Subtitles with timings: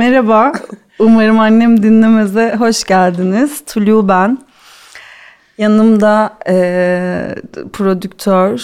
[0.00, 0.52] Merhaba.
[0.98, 3.64] Umarım annem dinlemeze hoş geldiniz.
[3.64, 4.38] Tulu ben.
[5.58, 6.54] Yanımda e,
[7.72, 8.60] prodüktör,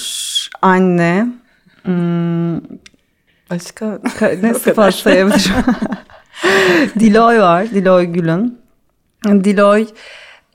[0.62, 1.26] anne,
[1.82, 2.56] hmm,
[3.50, 5.64] başka ka- ne sıfat sayabilirim?
[7.00, 8.58] Diloy var, Diloy Gül'ün.
[9.24, 9.86] Diloy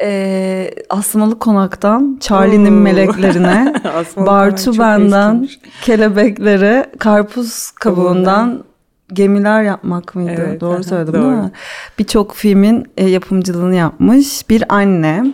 [0.01, 3.73] e, Asmalı Konak'tan Charlie'nin meleklerine,
[4.17, 5.49] Bartu benden
[5.81, 8.70] kelebeklere, karpuz kabuğundan
[9.13, 10.45] gemiler yapmak mıydı?
[10.47, 11.23] Evet, Doğru söyledim doğru.
[11.23, 11.51] değil mi?
[11.99, 15.33] Birçok filmin e, yapımcılığını yapmış bir anne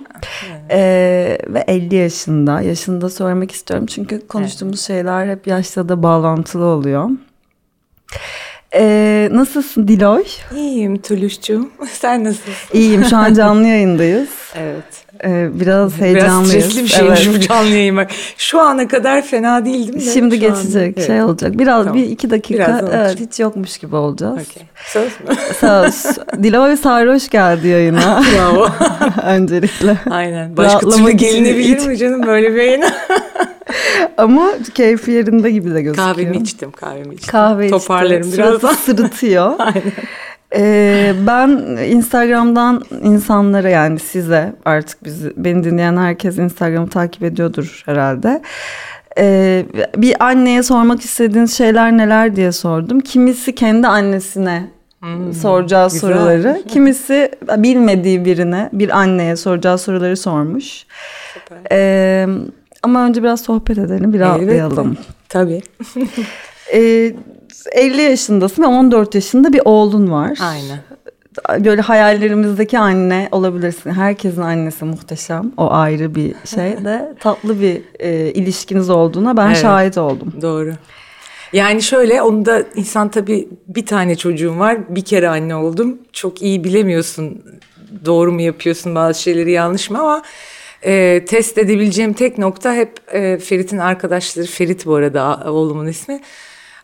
[0.71, 0.79] E,
[1.47, 2.61] ve 50 yaşında.
[2.61, 7.09] Yaşını da söylemek istiyorum çünkü konuştuğumuz şeyler hep yaşla da bağlantılı oluyor.
[8.73, 10.23] E, nasılsın Diloy?
[10.55, 11.69] İyiyim Tuluş'cuğum.
[11.91, 12.77] Sen nasılsın?
[12.77, 14.29] İyiyim şu an canlı yayındayız.
[14.55, 14.83] Evet.
[15.23, 16.65] E, biraz Biraz heyecanlıyız.
[16.65, 17.35] stresli bir şeymiş Evet.
[17.35, 18.11] bu canlı yayın bak.
[18.37, 20.13] Şu ana kadar fena değildim de.
[20.13, 21.07] Şimdi şu geçecek Evet.
[21.07, 21.57] şey olacak.
[21.59, 22.01] Biraz Tamam.
[22.01, 22.89] bir iki dakika olacak.
[22.93, 24.33] evet, hiç yokmuş gibi olacağız.
[24.49, 24.63] Okey.
[24.85, 25.35] Söz mü?
[25.59, 26.17] Söz.
[26.43, 28.67] Diloy Sarhoş geldi yayına Bravo.
[29.25, 29.97] öncelikle.
[30.09, 30.57] Aynen.
[30.57, 32.91] Başka türlü Rahatlamak için gelinebilir iç- mi canım böyle bir yayına?
[34.17, 36.07] Ama keyfi yerinde gibi de gözüküyor.
[36.15, 37.31] Kahvemi içtim, kahvemi içtim.
[37.31, 37.69] Kahve.
[37.69, 38.73] Toparlarım Suratı birazdan.
[38.73, 39.53] sırıtıyor.
[39.59, 39.81] Aynen.
[40.55, 41.49] Ee, ben
[41.89, 48.41] Instagram'dan insanlara yani size artık bizi, beni dinleyen herkes Instagram'ı takip ediyordur herhalde.
[49.19, 49.65] Ee,
[49.97, 52.99] bir anneye sormak istediğiniz şeyler neler diye sordum.
[52.99, 54.63] Kimisi kendi annesine
[55.41, 55.99] soracağı güzel.
[55.99, 60.85] soruları, kimisi bilmediği birine, bir anneye soracağı soruları sormuş.
[61.33, 61.57] Süper.
[61.71, 62.27] Ee,
[62.83, 64.87] ama önce biraz sohbet edelim, bir rahatlayalım.
[64.87, 65.01] Elbette.
[65.29, 65.61] Tabii.
[66.73, 67.13] Ee,
[67.71, 70.39] 50 yaşındasın ve 14 yaşında bir oğlun var.
[70.41, 70.79] Aynen.
[71.65, 73.91] Böyle hayallerimizdeki anne olabilirsin.
[73.91, 75.51] Herkesin annesi muhteşem.
[75.57, 79.57] O ayrı bir şey de tatlı bir e, ilişkiniz olduğuna ben Evet.
[79.57, 80.33] şahit oldum.
[80.41, 80.73] Doğru.
[81.53, 84.95] Yani şöyle onu da insan tabii bir tane çocuğum var.
[84.95, 85.97] Bir kere anne oldum.
[86.13, 87.43] Çok iyi bilemiyorsun
[88.05, 90.21] doğru mu yapıyorsun bazı şeyleri yanlış mı ama
[90.85, 94.45] e, test edebileceğim tek nokta hep e, Ferit'in arkadaşları.
[94.45, 96.19] Ferit bu arada oğlumun ismi.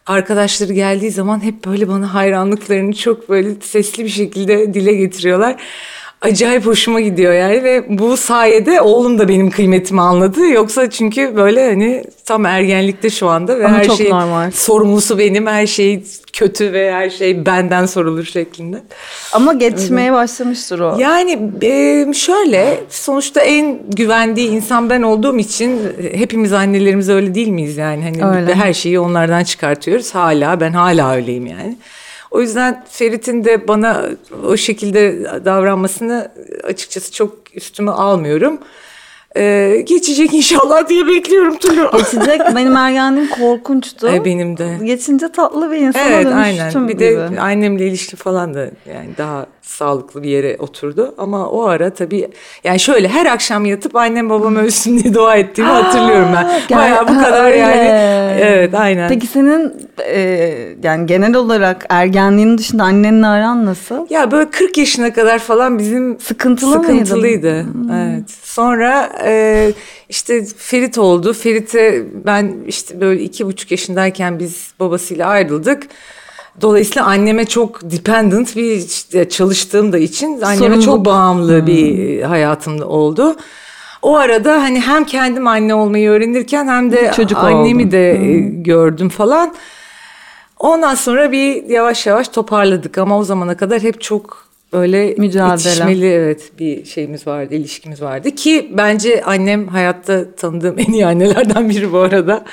[0.05, 5.61] Arkadaşları geldiği zaman hep böyle bana hayranlıklarını çok böyle sesli bir şekilde dile getiriyorlar.
[6.23, 10.47] Acayip hoşuma gidiyor yani ve bu sayede oğlum da benim kıymetimi anladı.
[10.47, 14.51] Yoksa çünkü böyle hani tam ergenlikte şu anda ve Ama her şey normal.
[14.51, 18.77] sorumlusu benim, her şey kötü ve her şey benden sorulur şeklinde.
[19.33, 20.95] Ama geçmeye başlamıştır o.
[20.99, 25.79] Yani e, şöyle sonuçta en güvendiği insan ben olduğum için
[26.13, 28.55] hepimiz annelerimiz öyle değil miyiz yani hani Öyle.
[28.55, 31.77] her şeyi onlardan çıkartıyoruz hala ben hala öyleyim yani.
[32.33, 34.05] O yüzden Ferit'in de bana
[34.47, 36.31] o şekilde davranmasını
[36.63, 38.59] açıkçası çok üstüme almıyorum.
[39.37, 41.91] E, geçecek inşallah diye bekliyorum Tulu.
[41.97, 42.41] Geçecek.
[42.55, 44.07] Benim ergenliğim korkunçtu.
[44.07, 44.77] E, benim de.
[44.83, 46.87] Geçince tatlı bir insana Evet dönüştüm aynen.
[46.87, 46.99] Bir gibi.
[46.99, 48.59] de annemle ilişki falan da
[48.93, 51.15] yani daha sağlıklı bir yere oturdu.
[51.17, 52.27] Ama o ara tabii
[52.63, 56.61] yani şöyle her akşam yatıp annem babam ölsün diye dua ettiğimi hatırlıyorum ben.
[56.67, 57.57] Gel- Bayağı bu kadar öyle.
[57.57, 58.39] yani.
[58.41, 59.09] Evet aynen.
[59.09, 59.73] Peki senin
[60.07, 60.19] e,
[60.83, 64.05] yani genel olarak ergenliğin dışında annenle aran nasıl?
[64.09, 67.65] Ya böyle 40 yaşına kadar falan bizim Sıkıntılı sıkıntılıydı.
[67.93, 68.29] Evet.
[68.43, 69.71] Sonra e,
[70.09, 71.33] işte Ferit oldu.
[71.33, 75.83] Ferit'e ben işte böyle iki buçuk yaşındayken biz babasıyla ayrıldık.
[76.61, 80.83] Dolayısıyla anneme çok dependent bir işte çalıştığım da için anneme Sorumluluk.
[80.85, 83.35] çok bağımlı bir hayatımda oldu.
[84.01, 87.91] O arada hani hem kendim anne olmayı öğrenirken hem de Çocuk annemi oldun.
[87.91, 89.53] de e, gördüm falan.
[90.59, 95.55] Ondan sonra bir yavaş yavaş toparladık ama o zamana kadar hep çok böyle Mücadele.
[95.55, 101.69] itişmeli evet bir şeyimiz vardı, ilişkimiz vardı ki bence annem hayatta tanıdığım en iyi annelerden
[101.69, 102.43] biri bu arada.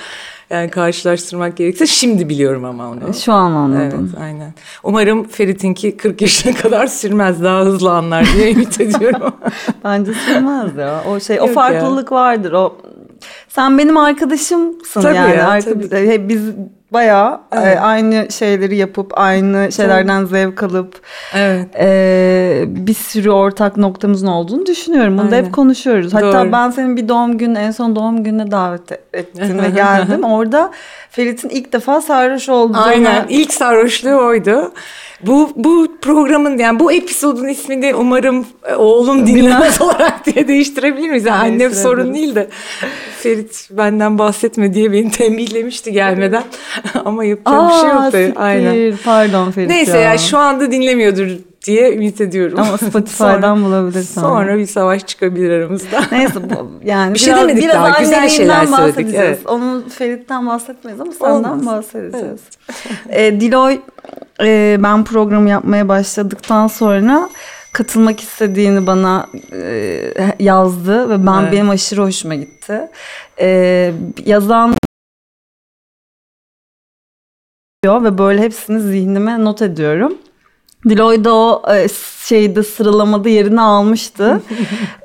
[0.51, 3.15] Yani karşılaştırmak gerekirse şimdi biliyorum ama onu.
[3.15, 4.11] Şu an anladım.
[4.13, 4.55] Evet aynen.
[4.83, 9.33] Umarım Ferit'inki 40 yaşına kadar sürmez daha hızlı anlar diye ümit ediyorum.
[9.85, 11.05] Bence sürmez ya.
[11.11, 12.53] O şey o Yok farklılık vardır.
[12.53, 12.77] O
[13.49, 15.37] sen benim arkadaşımsın Tabii yani.
[15.37, 16.29] ya, Arkadaş- tabii.
[16.29, 16.43] Biz
[16.93, 17.79] bayağı e, Evet.
[17.81, 21.01] aynı şeyleri yapıp aynı şeylerden zevk alıp
[21.35, 21.69] evet.
[21.79, 25.19] e, bir sürü ortak noktamızın olduğunu düşünüyorum.
[25.19, 26.15] Bunu da hep konuşuyoruz.
[26.15, 26.53] Hatta Doğru.
[26.53, 30.25] ben senin bir doğum günü en son doğum gününe davet e- ettin ve geldim.
[30.25, 30.71] Orada
[31.11, 34.73] Ferit'in ilk defa sarhoş olduğunu Aynen ilk sarhoşluğu oydu.
[35.27, 41.25] Bu bu programın yani bu episodun ismini umarım e, oğlum dinlemez olarak diye değiştirebilir miyiz?
[41.25, 42.49] Yani annem sorun değil de
[43.19, 46.43] Ferit benden bahsetme diye beni tembihlemişti gelmeden
[47.05, 48.25] ama yapacak bir şey yok Aa, tabii.
[48.25, 48.43] siktir.
[48.43, 48.97] Aynen.
[49.05, 51.29] Pardon Ferit Neyse ya şu anda dinlemiyordur
[51.67, 52.59] diye ümit ediyorum.
[52.61, 54.21] Ama Spotify'dan bulabilirsin.
[54.21, 56.01] Sonra bir savaş çıkabilir aramızda.
[56.13, 59.25] Neyse bu yani Bir şey biraz, demedik biraz daha, güzel şeyler bahsedeceğiz.
[59.27, 59.39] evet.
[59.47, 61.67] Onun Ferit'ten bahsetmeyiz ama senden Olmaz.
[61.67, 62.41] bahsedeceğiz.
[63.09, 63.79] e, Diloy
[64.45, 67.29] e, ben programı yapmaya başladıktan sonra
[67.73, 71.53] katılmak istediğini bana e, yazdı ve ben Evet.
[71.53, 72.81] benim aşırı hoşuma gitti.
[73.41, 73.93] E,
[74.27, 74.75] yazan
[77.87, 80.15] ve böyle hepsini zihnime not ediyorum.
[80.89, 81.87] Diloy da o e,
[82.25, 84.43] şeyde sıralamada yerini almıştı.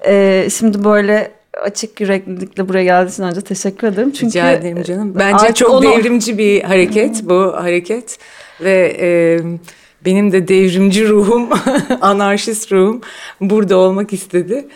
[0.07, 1.31] E, şimdi böyle
[1.63, 4.12] açık yüreklilikle buraya geldiği için önce teşekkür ederim.
[4.12, 5.13] Çünkü Rica ederim canım.
[5.16, 8.18] Bence artık çok onu- devrimci bir hareket bu hareket
[8.62, 9.07] ve e,
[10.06, 11.50] benim de devrimci ruhum,
[12.02, 13.02] anarşist ruhum
[13.42, 14.68] burada olmak istedi.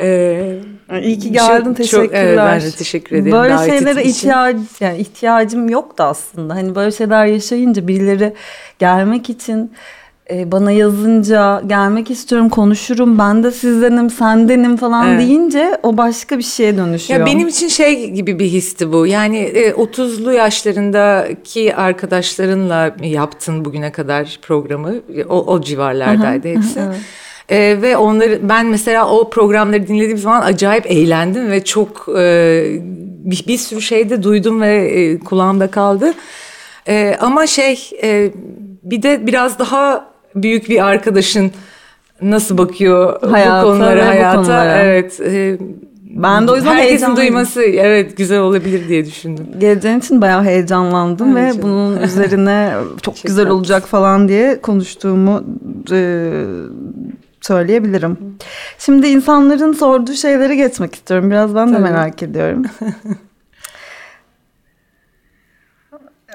[0.00, 0.58] E,
[1.02, 2.24] İyi ki geldin çok- teşekkürler.
[2.24, 6.54] evet, ben de teşekkür ederim Böyle şeylere ihtiyac yani ihtiyacım yoktu aslında.
[6.54, 8.32] Hani böyle şeyler yaşayınca birileri
[8.78, 9.72] gelmek için
[10.30, 15.20] e, bana yazınca gelmek istiyorum konuşurum ben de sizdenim sendenim falan Evet.
[15.20, 17.20] deyince o başka bir şeye dönüşüyor.
[17.20, 19.06] Ya benim için şey gibi bir histi bu.
[19.06, 24.94] Yani e, 30'lu yaşlarındaki arkadaşlarınla yaptın bugüne kadar programı.
[25.28, 26.80] O, o civarlardaydı hepsi.
[26.80, 26.96] evet.
[27.48, 32.64] E, ve onları ben mesela o programları dinlediğim zaman acayip eğlendim ve çok e,
[33.24, 36.14] bir, bir sürü şey de duydum ve e, kulağımda kaldı.
[36.88, 38.30] E, ama şey e,
[38.82, 41.50] bir de biraz daha büyük bir arkadaşın
[42.22, 44.36] nasıl bakıyor Hayata bu konulara ve bu hayata.
[44.36, 44.78] konulara.
[44.82, 45.20] Evet.
[45.20, 45.58] e,
[46.10, 49.46] Ben de o yüzden Herkesin duyması evet güzel olabilir diye düşündüm.
[49.58, 51.62] Geleceğin için bayağı heyecanlandım Ay ve canım.
[51.62, 52.72] bunun üzerine
[53.02, 55.44] çok güzel olacak falan diye konuştuğumu
[55.92, 56.30] e,
[57.40, 58.16] söyleyebilirim.
[58.78, 61.30] Şimdi insanların sorduğu şeyleri geçmek istiyorum.
[61.30, 61.82] Biraz ben de Tabii.
[61.82, 62.62] merak ediyorum.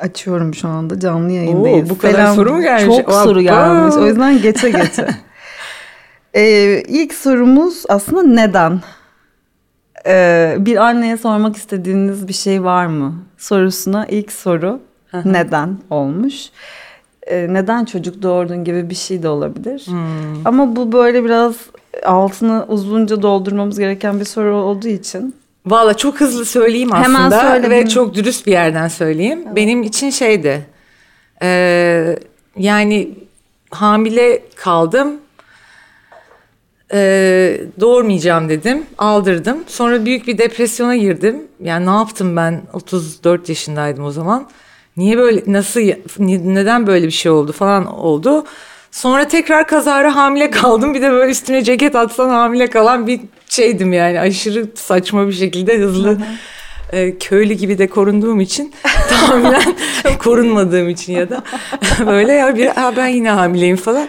[0.02, 1.92] Açıyorum şu anda canlı yayındayız.
[1.92, 2.86] Oo, bu kadar soru mu gelmiş?
[2.86, 3.24] Çok Hoppa.
[3.24, 3.96] soru gelmiş.
[3.96, 5.08] O yüzden geçe geçe.
[6.34, 8.82] Ee, ilk sorumuz aslında neden?
[10.08, 13.16] Ee, bir anneye sormak istediğiniz bir şey var mı?
[13.38, 14.80] Sorusuna ilk soru
[15.26, 16.50] neden olmuş.
[17.28, 19.84] Ee, neden çocuk doğurdun gibi bir şey de olabilir.
[19.88, 20.48] Hmm.
[20.48, 21.56] Ama bu böyle biraz
[22.06, 25.36] altını uzunca doldurmamız gereken bir soru olduğu için.
[25.66, 29.46] Valla çok hızlı söyleyeyim aslında Hemen söyle, ve benim- çok dürüst bir yerden söyleyeyim.
[29.56, 30.66] Benim için şeydi
[31.42, 32.20] e,
[32.58, 33.10] yani
[33.72, 35.14] hamile kaldım
[36.94, 39.64] e, doğurmayacağım dedim aldırdım.
[39.68, 41.48] Sonra büyük bir depresyona girdim.
[41.64, 42.62] Yani ne yaptım ben?
[42.74, 44.48] 34 yaşındaydım o zaman.
[44.98, 45.80] Niye böyle nasıl
[46.20, 48.46] neden böyle bir şey oldu falan oldu
[48.92, 53.94] sonra tekrar kazara hamile kaldım bir de böyle üstüne ceket atsan hamile kalan bir şeydim
[53.94, 56.18] yani aşırı saçma bir şekilde hızlı
[56.92, 58.74] e, köylü gibi de korunduğum için
[59.10, 59.64] tahminen
[60.20, 61.44] korunmadığım için ya da
[62.08, 64.08] böyle ya bir ha ben yine hamileyim falan.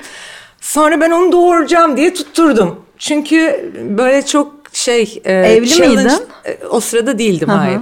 [0.61, 2.81] Sonra ben onu doğuracağım diye tutturdum.
[2.99, 6.11] Çünkü böyle çok şey e, Evli challenge- miydin?
[6.45, 7.57] e, O sırada değildim Hı hı.
[7.57, 7.81] hayır.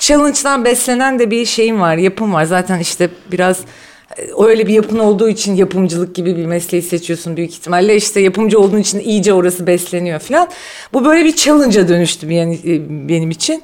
[0.00, 2.44] Challenge'dan beslenen de bir şeyim var, yapım var.
[2.44, 3.60] Zaten işte biraz
[4.38, 7.96] öyle bir yapın olduğu için yapımcılık gibi bir mesleği seçiyorsun büyük ihtimalle.
[7.96, 10.48] İşte yapımcı olduğun için iyice orası besleniyor falan.
[10.92, 13.62] Bu böyle bir challenge'a dönüştü yani e, benim için.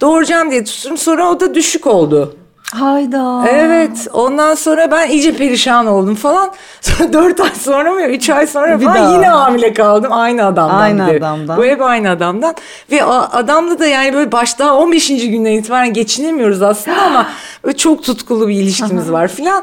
[0.00, 2.36] Doğuracağım diye tuttum sonra o da düşük oldu.
[2.80, 3.44] Hayda.
[3.48, 6.50] Evet ondan sonra ben iyice perişan oldum falan.
[6.80, 9.12] Sonra dört ay sonra mı üç ay sonra Bir falan daha.
[9.12, 10.78] yine hamile kaldım aynı adamdan.
[10.78, 11.16] Aynı de.
[11.18, 11.56] adamdan.
[11.56, 12.54] Bu hep aynı adamdan.
[12.90, 15.08] Ve adamla da yani böyle başta 15.
[15.08, 17.26] günden itibaren geçinemiyoruz aslında ama
[17.76, 19.62] çok tutkulu bir ilişkimiz var filan.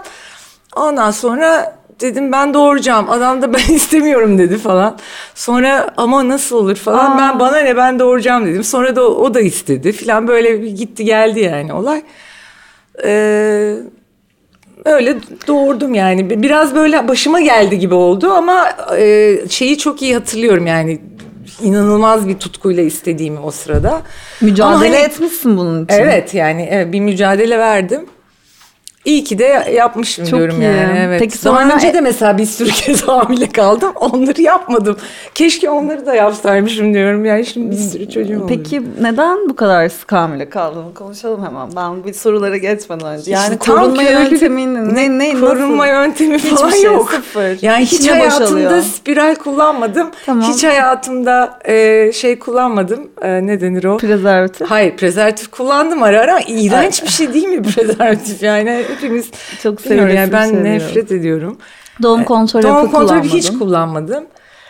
[0.75, 3.09] Ondan sonra dedim ben doğuracağım.
[3.09, 4.97] Adam da ben istemiyorum dedi falan.
[5.35, 7.11] Sonra ama nasıl olur falan.
[7.11, 7.17] Aa.
[7.17, 8.63] Ben bana ne ben doğuracağım dedim.
[8.63, 12.03] Sonra da o, o da istedi filan böyle gitti geldi yani olay.
[13.03, 13.75] Ee,
[14.85, 15.15] öyle
[15.47, 16.43] doğurdum yani.
[16.43, 20.99] Biraz böyle başıma geldi gibi oldu ama e, şeyi çok iyi hatırlıyorum yani.
[21.61, 24.01] inanılmaz bir tutkuyla istediğimi o sırada.
[24.41, 25.93] Mücadele Ama hani- etmişsin bunun için.
[25.95, 28.05] Evet yani evet, bir mücadele verdim.
[29.05, 30.63] İyi ki de yapmışım Çok diyorum iyi.
[30.63, 30.99] yani.
[31.07, 31.19] Evet.
[31.19, 33.91] Peki Daha sonra- önce de mesela bir sürü kez hamile kaldım.
[33.95, 34.97] Onları yapmadım.
[35.35, 37.25] Keşke onları da yapsaymışım diyorum.
[37.25, 38.45] Yani şimdi bir sürü çocuğum.
[38.49, 41.69] Peki neden bu kadar sık hamile kaldığını konuşalım hemen.
[41.75, 43.31] Ben bir sorulara geçmeden önce.
[43.31, 45.93] Yani İşte korunma yönteminin ne ne korunma nasıl?
[45.93, 47.11] yöntemi Hiçbir falan şey, yok.
[47.11, 47.57] sıfır.
[47.61, 48.81] Yani hiç İçine hayatımda boşalıyor.
[48.81, 50.07] spiral kullanmadım.
[50.25, 50.49] Tamam.
[50.53, 53.07] Hiç hayatımda e, şey kullanmadım.
[53.21, 53.97] E, ne denir o?
[53.97, 54.69] Prezervatif.
[54.71, 56.39] Hayır prezervatif kullandım ara ara.
[56.47, 59.31] İğrenç bir şey değil mi prezervatif yani hepimiz
[59.63, 60.71] Çok bilmiyorum yani ben seviyorum.
[60.71, 61.57] nefret ediyorum.
[62.03, 64.23] Doğum kontrolü Doğum kontrolü hiç kullanmadım.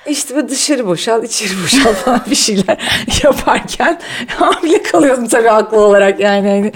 [0.07, 2.77] İşte böyle dışarı boşal, içeri boşal falan bir şeyler
[3.23, 6.49] yaparken hamile kalıyordum tabii haklı olarak yani.
[6.49, 6.71] Hani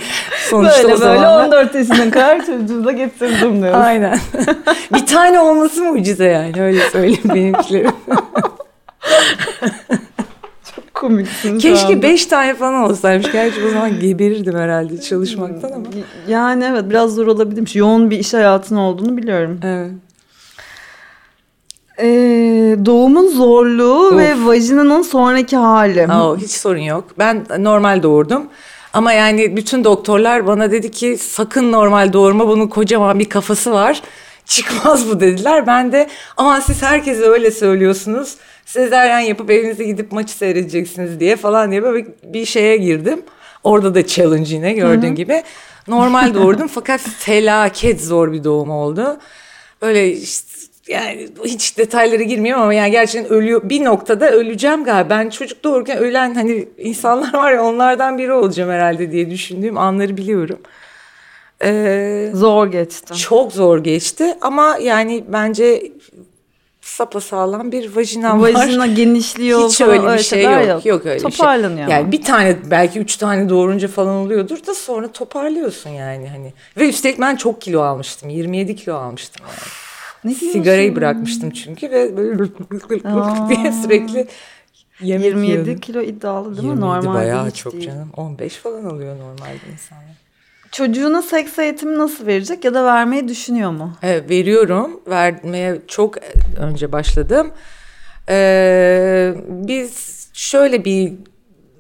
[0.50, 1.46] sonuçta böyle o böyle zamanlar.
[1.48, 3.82] 14 yaşına kadar çocuğu da getirdim diyorsun.
[3.82, 4.20] Aynen.
[4.94, 7.92] bir tane olması mucize yani öyle söyleyeyim benimkilerim.
[11.00, 12.02] Komiksin şu Keşke anda.
[12.02, 13.32] beş tane falan olsaymış.
[13.32, 15.86] Gerçi o zaman geberirdim herhalde çalışmaktan ama.
[16.28, 17.76] Yani evet biraz zor olabilirmiş.
[17.76, 19.60] Yoğun bir iş hayatın olduğunu biliyorum.
[19.64, 19.92] Evet.
[22.00, 24.18] Ee, doğumun zorluğu Of.
[24.18, 26.08] ve vajinanın sonraki hali.
[26.08, 27.04] Aa, hiç sorun yok.
[27.20, 28.44] Ben normal doğurdum.
[28.94, 34.02] Ama yani bütün doktorlar bana dedi ki sakın normal doğurma bunun kocaman bir kafası var.
[34.46, 35.68] Çıkmaz bu dediler.
[35.68, 38.36] Ben de ama siz herkese öyle söylüyorsunuz.
[38.68, 43.22] Sezeryen yapıp evinize gidip maçı seyredeceksiniz diye falan diye böyle bir şeye girdim.
[43.64, 45.44] Orada da challenge yine gördüğün gibi.
[45.88, 49.18] Normal doğurdum fakat felaket zor bir doğum oldu.
[49.82, 50.48] Böyle işte
[50.88, 53.62] yani hiç detaylara girmiyorum ama yani gerçekten ölüyor.
[53.70, 55.10] Bir noktada öleceğim galiba.
[55.10, 60.18] Ben çocuk doğururken ölen hani insanlar var ya onlardan biri olacağım herhalde diye düşündüğüm anları
[60.18, 60.60] biliyorum.
[61.64, 63.14] Ee, Zor geçti.
[63.16, 65.84] çok zor geçti ama yani bence
[66.88, 68.54] sapasağlam bir vajinam var.
[68.54, 70.86] Vajina genişliyor Hiç falan, öyle bir şey şeyler yok.
[70.86, 71.32] Yok, öyle bir şey.
[71.32, 71.88] Toparlanıyor.
[71.88, 76.54] Yani bir tane belki üç tane doğurunca falan oluyordur da sonra toparlıyorsun yani hani.
[76.78, 78.30] Ve üstelik ben çok kilo almıştım.
[78.30, 80.34] 27 kilo almıştım yani.
[80.34, 80.34] Ne?
[80.52, 82.44] Sigarayı bırakmıştım çünkü ve böyle
[83.50, 84.28] diye sürekli
[85.02, 85.78] yemek 27 yiyordum.
[85.78, 86.82] kilo iddialı değil 27 mi?
[86.82, 87.86] Normal bayağı çok değil.
[87.86, 88.10] canım.
[88.18, 90.27] 15 falan alıyor normalde insanlar.
[90.82, 93.94] Çocuğuna seks eğitimi nasıl verecek ya da vermeyi düşünüyor mu?
[94.04, 95.02] Evet, veriyorum.
[95.08, 96.16] Vermeye çok
[96.58, 97.52] önce başladım.
[98.30, 101.14] Ee, biz şöyle bir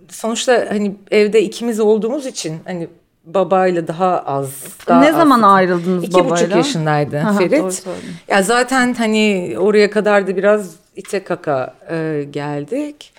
[0.10, 2.88] sonuçta hani evde ikimiz olduğumuz için hani
[3.26, 4.64] babayla daha az.
[4.88, 6.36] Daha ne az- zaman ayrıldınız İki babayla?
[6.36, 7.84] buçuk yaşındaydı Aha, Ferit.
[8.28, 13.14] Ya zaten hani oraya kadar da biraz ite kaka e, geldik.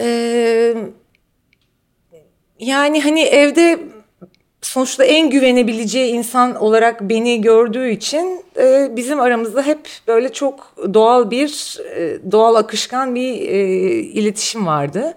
[0.00, 0.74] Ee,
[2.58, 3.78] yani hani evde
[4.62, 11.30] sonuçta en güvenebileceği insan olarak beni gördüğü için e, bizim aramızda hep böyle çok doğal
[11.30, 13.58] bir e, doğal akışkan bir e,
[13.94, 15.14] iletişim vardı.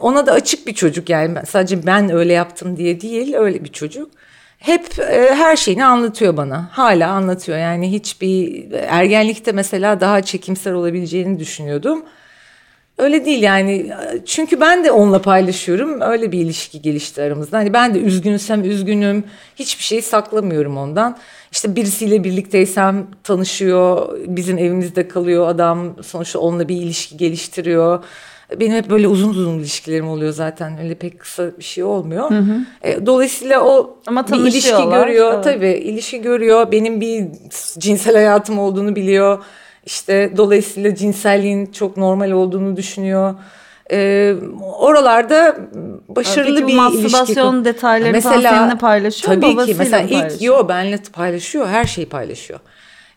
[0.00, 4.10] Ona da açık bir çocuk yani sadece ben öyle yaptım diye değil öyle bir çocuk.
[4.58, 6.68] Hep e, her şeyini anlatıyor bana.
[6.72, 12.04] Hala anlatıyor yani hiçbir ergenlikte mesela daha çekimser olabileceğini düşünüyordum.
[12.98, 13.92] Öyle değil yani
[14.26, 17.58] çünkü ben de onunla paylaşıyorum öyle bir ilişki gelişti aramızda.
[17.58, 19.24] Hani ben de üzgünsem üzgünüm
[19.56, 21.18] hiçbir şeyi saklamıyorum ondan.
[21.52, 28.04] İşte birisiyle birlikteysem tanışıyor bizim evimizde kalıyor adam sonuçta onunla bir ilişki geliştiriyor.
[28.60, 32.30] Benim hep böyle uzun uzun ilişkilerim oluyor zaten öyle pek kısa bir şey olmuyor.
[32.82, 35.44] E, Dolayısıyla o Ama bir ilişki görüyor evet.
[35.44, 37.24] tabii ilişki görüyor benim bir
[37.78, 39.44] cinsel hayatım olduğunu biliyor.
[39.86, 43.34] İşte dolayısıyla cinselliğin çok normal olduğunu düşünüyor.
[43.90, 44.34] Ee,
[44.78, 45.56] oralarda
[46.08, 46.76] başarılı Peki bir ilişki.
[46.76, 49.40] mastürbasyon detaylarını falan seninle paylaşıyor mu?
[49.40, 52.60] Tabii ki Babasıyla mesela ilk yo benle paylaşıyor her şeyi paylaşıyor.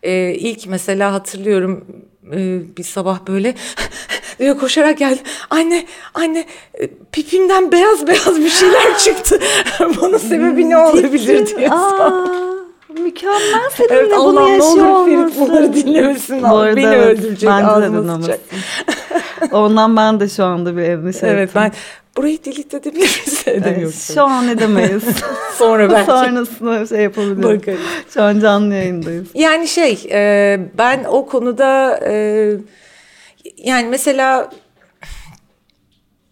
[0.04, 1.86] Ee, ilk mesela hatırlıyorum
[2.34, 3.56] e, bir sabah böyle
[4.40, 5.20] diyor koşarak geldi.
[5.50, 6.46] Anne anne
[6.80, 9.40] e, pipimden beyaz beyaz bir şeyler çıktı.
[10.02, 12.45] Bunun sebebi ne olabilir diye sordu.
[13.04, 16.44] Mükemmel seninle Evet bunu Allah'ım ne yaşıyor olur Ferit bunları dinlemesin.
[16.44, 18.22] Bu arada Beni evet, öldürecek dinlemesin.
[18.22, 18.40] sıçacak.
[19.52, 21.62] Ondan ben de şu anda bir endişe Evet ettim.
[21.62, 21.72] ben
[22.18, 23.44] burayı delete edebilir miyiz?
[23.46, 24.14] Evet, Edemiyoruz.
[24.14, 25.04] şu an edemeyiz.
[25.58, 27.44] Sonra belki Sonrasında şey yapabiliriz.
[27.44, 27.80] bakarız.
[28.14, 29.28] Şu an canlı yayındayız.
[29.34, 32.52] Yani şey e, ben o konuda e,
[33.58, 34.50] yani mesela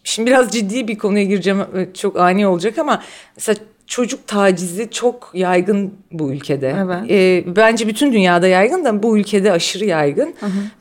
[0.03, 3.01] şimdi biraz ciddi bir konuya gireceğim e, çok ani olacak ama
[3.36, 3.58] mesela
[3.94, 6.76] çocuk tacizi çok yaygın bu ülkede.
[6.86, 7.12] Evet.
[7.12, 10.34] E, bence bütün dünyada yaygın da bu ülkede aşırı yaygın.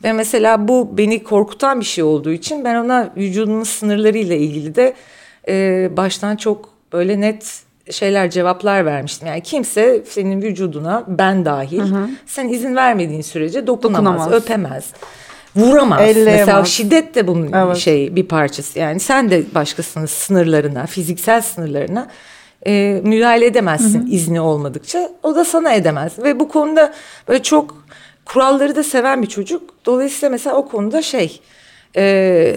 [0.03, 4.93] Ve mesela bu beni korkutan bir şey olduğu için ben ona vücudunun sınırlarıyla ilgili de
[5.47, 9.27] e, baştan çok böyle net şeyler cevaplar vermiştim.
[9.27, 11.81] Yani kimse senin vücuduna ben dahil
[12.25, 14.43] sen izin vermediğin sürece dokunamaz, Dokunamaz.
[14.43, 14.85] öpemez.
[15.55, 16.01] Vuramaz.
[16.01, 16.39] Elleyemez.
[16.39, 17.77] Mesela şiddet de bunun Evet.
[17.77, 18.79] şey bir parçası.
[18.79, 22.07] Yani sen de başkasının sınırlarına, fiziksel sınırlarına
[22.67, 25.09] e, müdahale edemezsin izni olmadıkça.
[25.23, 26.19] O da sana edemez.
[26.23, 26.93] Ve bu konuda
[27.27, 27.83] böyle çok
[28.25, 29.69] kuralları da seven bir çocuk.
[29.85, 31.41] Dolayısıyla mesela o konuda şey
[31.95, 32.55] e,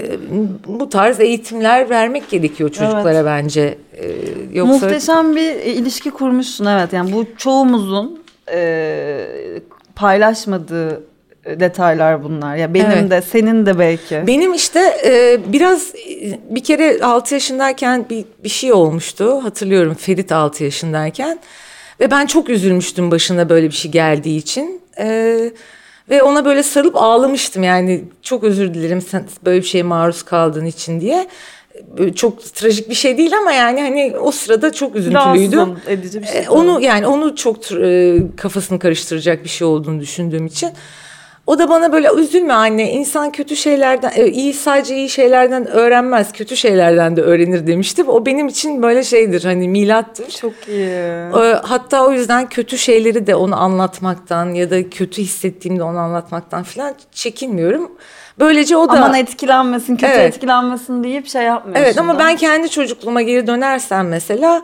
[0.67, 3.79] bu tarz eğitimler vermek gerekiyor çocuklara bence.
[3.93, 4.07] E,
[4.53, 6.93] yoksa Muhteşem bir ilişki kurmuşsun evet.
[6.93, 8.23] Yani bu çoğumuzun
[8.53, 9.27] e,
[9.95, 11.03] paylaşmadığı
[11.61, 12.57] detaylar bunlar.
[12.57, 13.11] Ya benim Evet.
[13.11, 14.23] de senin de belki.
[14.27, 19.45] Benim işte e, biraz e, bir kere 6 yaşındayken bir, bir şey olmuştu.
[19.45, 21.39] Hatırlıyorum Ferit 6 yaşındayken.
[22.01, 24.81] Ve ben çok üzülmüştüm başına böyle bir şey geldiği için.
[24.99, 25.37] E,
[26.11, 30.65] Ve ona böyle sarılıp ağlamıştım yani çok özür dilerim sen böyle bir şeye maruz kaldığın
[30.65, 31.27] için diye.
[31.99, 35.77] Böyle çok trajik bir şey değil ama yani hani o sırada çok üzüntülüydüm.
[35.89, 36.41] Edici bir şey.
[36.41, 40.71] E, onu yani onu çok e, kafasını karıştıracak bir şey olduğunu düşündüğüm için.
[41.47, 46.33] O da bana böyle üzülme anne insan kötü şeylerden e, iyi sadece iyi şeylerden öğrenmez
[46.33, 48.05] kötü şeylerden de öğrenir demişti.
[48.05, 50.31] O benim için böyle şeydir hani milattır.
[50.31, 50.89] çok iyi.
[50.89, 51.31] E,
[51.63, 56.95] Hatta o yüzden kötü şeyleri de onu anlatmaktan ya da kötü hissettiğimde onu anlatmaktan falan
[57.13, 57.93] çekinmiyorum.
[58.39, 60.35] Böylece o da Aman etkilenmesin, kötü Evet.
[60.35, 61.85] etkilenmesin deyip şey yapmıyorsun.
[61.85, 62.19] Evet ama da.
[62.19, 64.63] ben kendi çocukluğuma geri dönersem mesela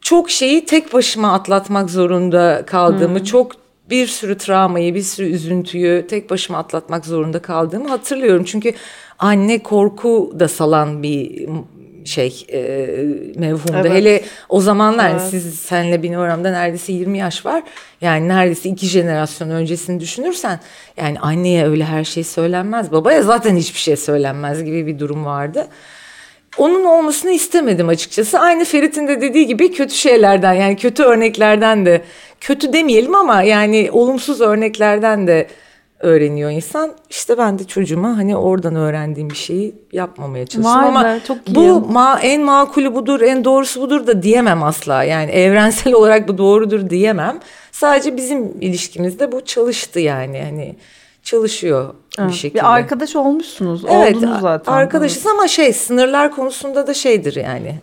[0.00, 3.52] çok şeyi tek başıma atlatmak zorunda kaldığımı, çok
[3.90, 8.44] bir sürü travmayı, bir sürü üzüntüyü tek başıma atlatmak zorunda kaldığımı hatırlıyorum.
[8.44, 8.72] Çünkü
[9.18, 11.48] anne korku da salan bir
[12.04, 12.60] şey e,
[13.36, 13.80] mevhumdu.
[13.80, 13.92] Evet.
[13.92, 15.22] Hele o zamanlar Evet.
[15.30, 17.62] siz senle benim aramda neredeyse 20 yaş var.
[18.00, 20.60] Yani neredeyse iki jenerasyon öncesini düşünürsen
[20.96, 22.92] yani anneye öyle her şey söylenmez.
[22.92, 25.66] Babaya zaten hiçbir şey söylenmez gibi bir durum vardı.
[26.58, 28.38] Onun olmasını istemedim açıkçası.
[28.38, 32.02] Aynı Ferit'in de dediği gibi kötü şeylerden yani kötü örneklerden de
[32.40, 35.46] kötü demeyelim ama yani olumsuz örneklerden de
[36.00, 36.92] öğreniyor insan.
[37.10, 41.54] İşte ben de çocuğuma hani oradan öğrendiğim bir şeyi yapmamaya çalışıyorum ama be, çok iyi.
[41.54, 45.04] bu ma en makulü budur, en doğrusu budur da diyemem asla.
[45.04, 47.38] Yani evrensel olarak bu doğrudur diyemem.
[47.72, 50.76] Sadece bizim ilişkimizde bu çalıştı yani hani
[51.22, 52.60] çalışıyor bir Evet, şekilde.
[52.62, 53.82] Bir arkadaş olmuşsunuz.
[53.90, 54.72] Evet, Oldunuz zaten.
[54.72, 57.74] arkadaşız ama şey sınırlar konusunda da şeydir yani.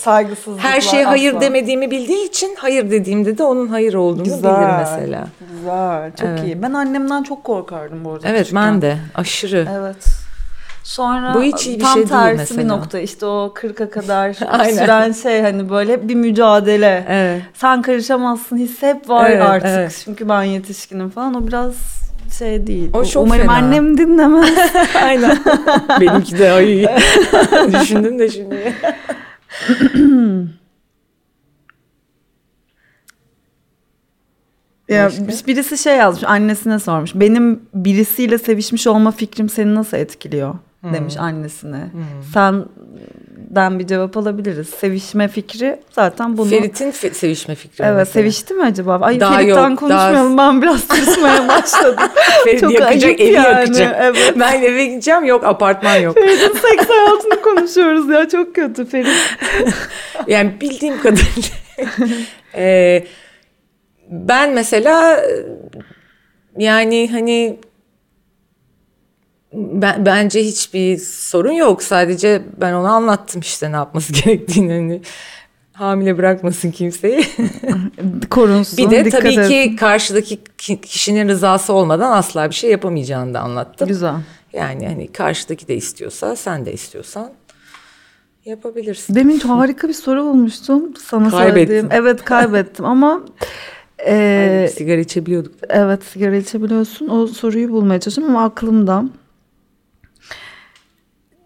[0.00, 1.40] Saygısızlıklar Her şeye hayır asla.
[1.40, 4.42] demediğimi bildiği için hayır dediğimde de onun hayır olduğunu Güzel.
[4.42, 5.26] bilir mesela.
[5.56, 6.10] Güzel.
[6.20, 6.44] Çok Evet.
[6.44, 6.62] iyi.
[6.62, 8.28] Ben annemden çok korkardım bu arada.
[8.28, 8.62] Evet küçükken.
[8.64, 9.68] ben de aşırı.
[9.78, 9.96] Evet.
[10.84, 12.62] Sonra Bu hiç iyi bir tam şey değil tersi mesela.
[12.62, 14.32] bir nokta işte o 40'a kadar
[14.72, 17.04] süren şey hani böyle bir mücadele.
[17.08, 17.42] Evet.
[17.54, 19.68] Sen karışamazsın hissi hep var Evet, artık.
[19.68, 20.02] evet.
[20.04, 21.74] Çünkü ben yetişkinim falan o biraz
[22.38, 22.90] şey değil.
[22.92, 23.52] O çok Umarım fena.
[23.52, 24.50] annem dinlemez.
[25.04, 25.38] Aynen.
[26.00, 26.86] Benimki de ay.
[27.72, 28.74] Düşündüm de şimdi.
[34.88, 35.46] ya Başka?
[35.46, 37.14] birisi şey yazmış annesine sormuş.
[37.14, 40.54] Benim birisiyle sevişmiş olma fikrim seni nasıl etkiliyor?
[40.92, 41.90] demiş annesine.
[43.54, 44.68] Senden bir cevap alabiliriz.
[44.68, 47.84] Sevişme fikri zaten bunu Ferit'in fe- sevişme fikri.
[47.84, 48.04] Evet mesela.
[48.12, 48.98] sevişti mi acaba?
[49.02, 50.38] Ay Daha Ferit'ten yok, konuşmayalım.
[50.38, 52.04] Ben biraz tırsmaya başladım.
[52.44, 53.96] Ferit Çok yakacak, evi yani, yakacak.
[54.00, 54.34] evet.
[54.36, 56.14] Ben eve gideceğim yok apartman yok.
[56.14, 58.28] Ferit'in seks hayatını konuşuyoruz ya.
[58.28, 59.08] Çok kötü Ferit.
[60.26, 61.48] Yani bildiğim kadarıyla.
[62.54, 63.04] Ee,
[64.10, 65.24] ben mesela
[66.58, 67.58] yani hani
[69.54, 71.82] ben, bence hiçbir sorun yok.
[71.82, 74.72] Sadece ben ona anlattım işte ne yapması gerektiğini.
[74.72, 75.00] Hani
[75.72, 77.24] hamile bırakmasın kimseyi.
[78.30, 78.76] Korunsun.
[78.78, 79.48] bir de tabii etsin.
[79.48, 83.88] ki karşıdaki ki- kişinin rızası olmadan asla bir şey yapamayacağını da anlattım.
[83.88, 84.14] Güzel.
[84.52, 87.30] Yani hani karşıdaki de istiyorsa sen de istiyorsan
[88.44, 89.14] yapabilirsin.
[89.14, 90.94] Demin harika bir soru bulmuştum.
[91.04, 91.54] Sana Kaybettin.
[91.54, 91.88] söylediğim.
[91.90, 93.20] Evet kaybettim ama
[94.06, 95.54] e, Ay, sigara içebiliyorduk.
[95.68, 97.08] evet sigara içebiliyorsun.
[97.08, 99.04] O soruyu bulmaya çalışıyorum ama aklımda.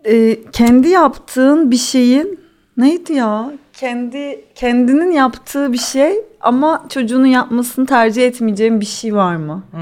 [0.08, 2.40] E, kendi yaptığın bir şeyin
[2.76, 3.52] neydi ya?
[3.72, 9.64] Kendi kendinin yaptığı bir şey ama çocuğunun yapmasını tercih etmeyeceğin bir şey var mı?
[9.70, 9.80] Hmm.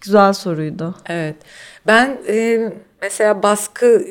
[0.00, 0.94] Güzel soruydu.
[1.06, 1.36] Evet.
[1.86, 4.06] Ben e, mesela baskı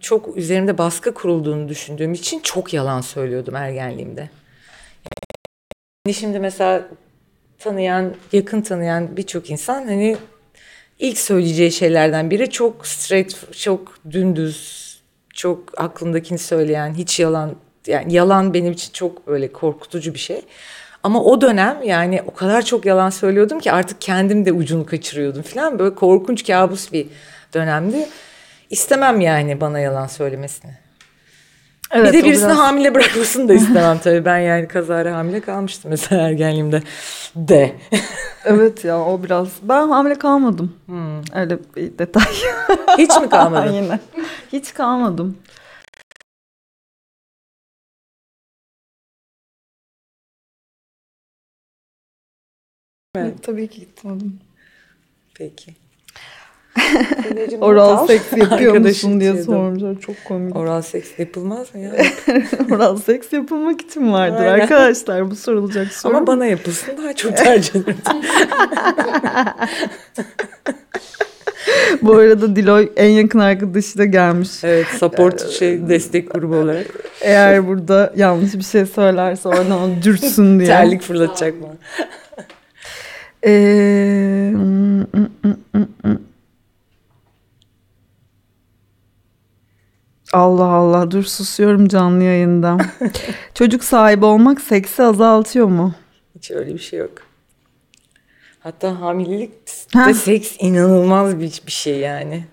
[0.00, 4.30] çok üzerimde baskı kurulduğunu düşündüğüm için çok yalan söylüyordum ergenliğimde.
[6.06, 6.88] Yani şimdi mesela
[7.58, 10.16] tanıyan, yakın tanıyan birçok insan hani
[10.98, 14.88] ilk söyleyeceği şeylerden biri çok straight, çok dümdüz,
[15.34, 17.54] çok aklındakini söyleyen, hiç yalan
[17.86, 20.42] yani yalan benim için çok böyle korkutucu bir şey.
[21.02, 25.42] Ama o dönem yani o kadar çok yalan söylüyordum ki artık kendim de ucunu kaçırıyordum
[25.42, 25.78] falan.
[25.78, 27.06] Böyle korkunç kabus bir
[27.54, 28.08] dönemdi.
[28.70, 30.87] İstemem yani bana yalan söylemesini.
[31.90, 34.24] Evet, bir de birisini biraz- hamile bırakmasını da istemem tabii.
[34.24, 36.82] Ben yani kazara hamile kalmıştım mesela ergenliğimde.
[37.36, 37.76] De.
[38.44, 39.48] Evet ya o biraz.
[39.62, 40.76] Ben hamile kalmadım.
[41.34, 42.24] Öyle bir detay.
[42.98, 43.72] Hiç mi kalmadın?
[43.82, 44.00] Yine.
[44.52, 45.36] Hiç kalmadım.
[53.14, 53.42] Evet.
[53.42, 54.40] Tabii ki gitmedim.
[55.34, 55.76] Peki.
[57.60, 60.00] Oral seks yapıyor musun diye sormuşlar.
[60.00, 60.56] Çok komik.
[60.56, 61.92] Oral seks yapılmaz mı ya?
[62.74, 64.60] Oral seks yapılmak için vardır Aynen.
[64.60, 65.30] arkadaşlar.
[65.30, 66.16] Bu sorulacak soru.
[66.16, 67.96] Ama bana yapılsın daha çok tercih ederim.
[72.02, 74.64] Bu arada Diloy en yakın arkadaşı da gelmiş.
[74.64, 76.86] Evet support şey destek grubu olarak.
[77.20, 80.68] Eğer burada yanlış bir şey söylerse oradan onu dürtsün diye.
[80.68, 81.68] Terlik fırlatacak mı?
[83.46, 85.00] Ee, mm,
[85.74, 86.17] mm,
[90.38, 92.78] Allah Allah dur susuyorum canlı yayında.
[93.54, 95.94] Çocuk sahibi olmak seksi azaltıyor mu?
[96.36, 97.12] Hiç öyle bir şey yok.
[98.60, 100.14] Hatta hamilelikte Ha.
[100.14, 102.44] seks inanılmaz bir, bir şey yani.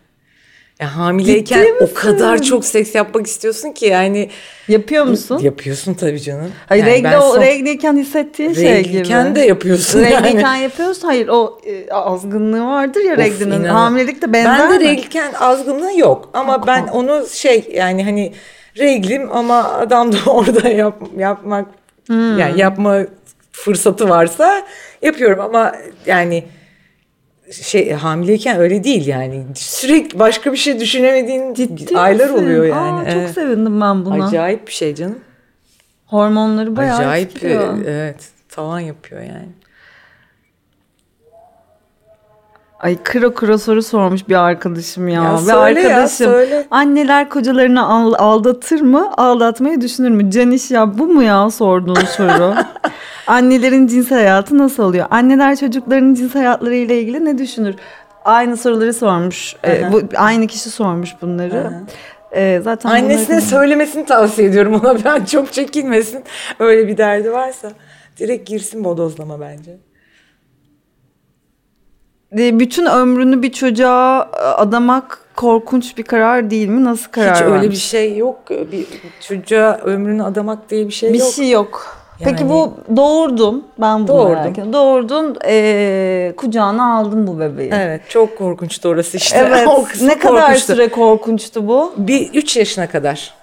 [0.79, 1.95] Ya hamileyken Ciddi o misin?
[1.95, 4.29] kadar çok seks yapmak istiyorsun ki yani
[4.67, 5.39] Yapıyor musun?
[5.39, 6.51] yapıyorsun tabii canım.
[6.69, 8.73] Hayır Yani regle, son- regliyken hissettiğin şey gibi.
[8.73, 10.27] regliyken de yapıyorsun yani.
[10.27, 11.07] Regliyken yapıyorsun.
[11.07, 13.59] Hayır o e, azgınlığı vardır ya Of, reglinin.
[13.63, 14.89] inan- Hamilelikte benzer Ben de mi?
[14.89, 18.33] regliyken azgınlığı yok ama ben onu şey yani hani
[18.77, 21.65] reglim ama adam da orada yap, yapmak
[22.07, 22.39] Hmm.
[22.39, 22.97] yani yapma
[23.51, 24.61] fırsatı varsa
[25.01, 26.43] yapıyorum ama yani
[27.51, 32.43] şey hamileyken öyle değil yani sürekli başka bir şey düşünemediğin Ciddi aylar misin?
[32.45, 32.99] oluyor yani.
[33.01, 33.29] Aa, çok Evet.
[33.33, 34.25] sevindim ben buna.
[34.27, 35.19] Acayip bir şey canım.
[36.05, 37.85] Hormonları bayağı Acayip etkiliyor.
[37.87, 39.47] evet tavan yapıyor yani.
[42.85, 45.23] Ay kıra kıra soru sormuş bir arkadaşım ya.
[45.23, 46.67] Ya Ve söyle ya, arkadaşım söyle.
[46.71, 49.11] anneler kocalarını al- aldatır mı?
[49.17, 50.31] Aldatmayı düşünür mü?
[50.31, 52.53] Caniş ya bu mu ya sorduğun soru?
[53.27, 55.05] Annelerin cinsel hayatı nasıl oluyor?
[55.11, 57.75] Anneler çocuklarının cinsel hayatları ile ilgili ne düşünür?
[58.25, 59.55] Aynı soruları sormuş.
[59.67, 61.71] Ee, bu aynı kişi sormuş bunları.
[62.35, 66.23] Ee, zaten Annesine bunları- söylemesini tavsiye ediyorum ona ben çok çekinmesin.
[66.59, 67.71] Öyle bir derdi varsa
[68.19, 69.77] direkt girsin bodozlama bence.
[72.37, 76.83] E, bütün ömrünü bir çocuğa e, adamak korkunç bir karar değil mi?
[76.83, 77.69] Nasıl karar Hiç öyle vermiş?
[77.69, 78.37] bir şey yok.
[78.49, 78.85] Bir
[79.21, 81.33] çocuğa ömrünü adamak diye bir şey Bir yok.
[81.33, 81.97] şey yok.
[82.19, 83.67] Peki Yani- bu doğurdun.
[83.81, 84.53] Ben bunu Doğurdum.
[84.57, 84.73] merak.
[84.73, 85.37] Doğurdun.
[85.45, 87.69] e, kucağına aldın bu bebeği.
[87.73, 89.37] Evet çok korkunçtu orası işte.
[89.49, 89.67] Evet.
[90.01, 90.73] ne kadar korkunçtu.
[90.73, 91.93] süre korkunçtu bu?
[91.97, 93.33] Bir 3 yaşına kadar.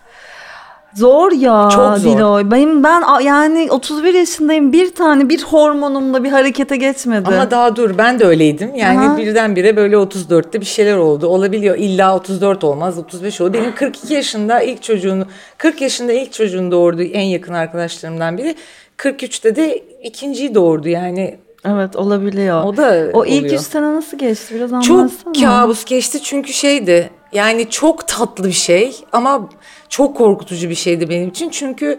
[0.94, 2.16] Zor ya Çok zor.
[2.16, 2.50] Diloy.
[2.50, 4.72] Benim ben yani 31 yaşındayım.
[4.72, 7.28] Bir tane bir hormonumla bir harekete geçmedi.
[7.28, 8.74] Ama daha dur ben de öyleydim.
[8.74, 9.16] Yani Aha.
[9.16, 11.26] birdenbire böyle 34'te bir şeyler oldu.
[11.26, 11.76] Olabiliyor.
[11.78, 13.52] İlla 34 olmaz 35 olur.
[13.52, 15.24] Benim 42 yaşında ilk çocuğunu
[15.58, 18.54] 40 yaşında ilk çocuğunu doğurdu en yakın arkadaşlarımdan biri.
[18.98, 21.38] 43'te de ikinciyi doğurdu yani.
[21.64, 22.64] Evet olabiliyor.
[22.64, 23.54] O da O ilk oluyor.
[23.54, 25.60] üç sene nasıl geçti biraz Çok anlatsana.
[25.60, 29.48] kabus geçti çünkü şeydi yani çok tatlı bir şey ama
[29.92, 31.50] çok korkutucu bir şeydi benim için.
[31.50, 31.98] Çünkü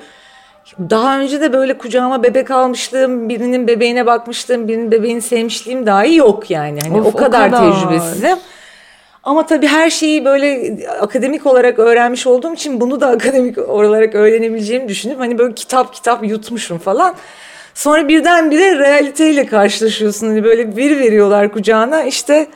[0.90, 6.52] daha önce de böyle kucağıma bebek almışlığım, birinin bebeğine bakmışlığım, birinin bebeğini sevmişliğim dahi yok
[6.52, 6.80] yani.
[6.84, 7.72] Hani Of, o o kadar, kadar.
[7.72, 8.38] tecrübesizim.
[9.24, 14.88] Ama tabii her şeyi böyle akademik olarak öğrenmiş olduğum için bunu da akademik olarak öğrenebileceğimi
[14.88, 17.16] düşünüp hani böyle kitap kitap yutmuşum falan.
[17.74, 20.28] Sonra birdenbire realiteyle karşılaşıyorsun.
[20.28, 22.48] Hani böyle bir veriyorlar kucağına işte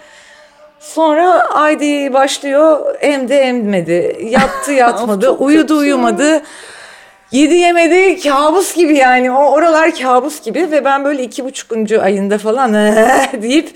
[0.80, 4.28] Sonra Aydi başlıyor emdi emmedi.
[4.30, 5.30] Yattı yatmadı.
[5.30, 6.42] Uyudu uyumadı.
[7.32, 12.38] Yedi yemedi kabus gibi yani o oralar kabus gibi ve ben böyle iki buçukuncu ayında
[12.38, 12.74] falan
[13.42, 13.70] deyip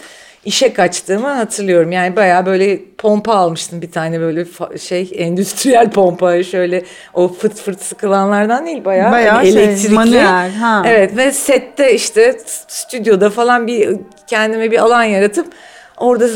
[0.46, 1.92] işe kaçtığımı hatırlıyorum.
[1.92, 4.46] Yani bayağı böyle pompa almıştım bir tane böyle
[4.80, 6.84] şey endüstriyel pompa şöyle
[7.14, 9.94] o fırt fırt sıkılanlardan değil bayağı, Bayağı hani şey, elektrikli.
[9.94, 10.84] manuel, ha.
[10.88, 12.38] Evet ve sette işte
[12.68, 13.90] stüdyoda falan bir
[14.28, 15.54] kendime bir alan yaratıp
[16.02, 16.28] orada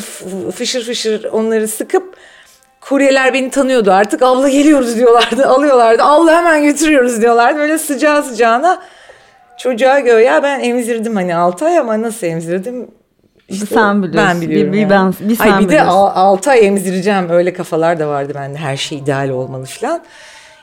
[0.55, 2.17] fışır fışır onları sıkıp
[2.81, 8.81] kuryeler beni tanıyordu artık abla geliyoruz diyorlardı alıyorlardı abla hemen götürüyoruz diyorlardı böyle sıcağı sıcağına
[9.59, 12.87] çocuğa göğe ben emzirdim hani 6 ay ama nasıl emzirdim
[13.49, 14.31] işte sen biliyorsun.
[14.31, 14.73] Ben biliyorum.
[14.73, 14.89] Bir- bir yani.
[14.89, 15.91] ben- bir Ay sen bir de biliyorsun.
[15.91, 20.01] 6 ay emzireceğim öyle kafalar da vardı bende her şey ideal olmalı falan.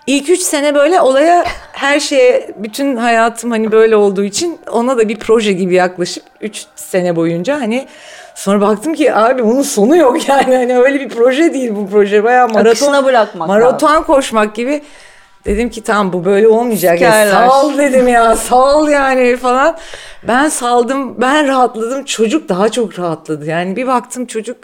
[0.06, 5.08] İlk üç sene böyle olaya her şeye bütün hayatım hani böyle olduğu için ona da
[5.08, 7.86] bir proje gibi yaklaşıp üç sene boyunca hani
[8.34, 10.56] sonra baktım ki abi bunun sonu yok yani.
[10.56, 12.24] Hani öyle bir proje değil bu proje.
[12.24, 14.82] Bayağı maraton Akışına bırakmak maraton koşmak gibi.
[15.44, 17.12] Dedim ki tamam bu böyle olmayacak ya.
[17.12, 17.48] Sikerler.
[17.48, 19.76] sal dedim ya sal yani falan.
[20.28, 22.04] Ben saldım ben rahatladım.
[22.04, 23.46] Çocuk daha çok rahatladı.
[23.46, 24.56] Yani bir baktım çocuk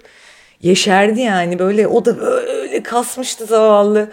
[0.62, 1.58] yeşerdi yani.
[1.58, 4.08] Böyle o da böyle kasmıştı zavallı.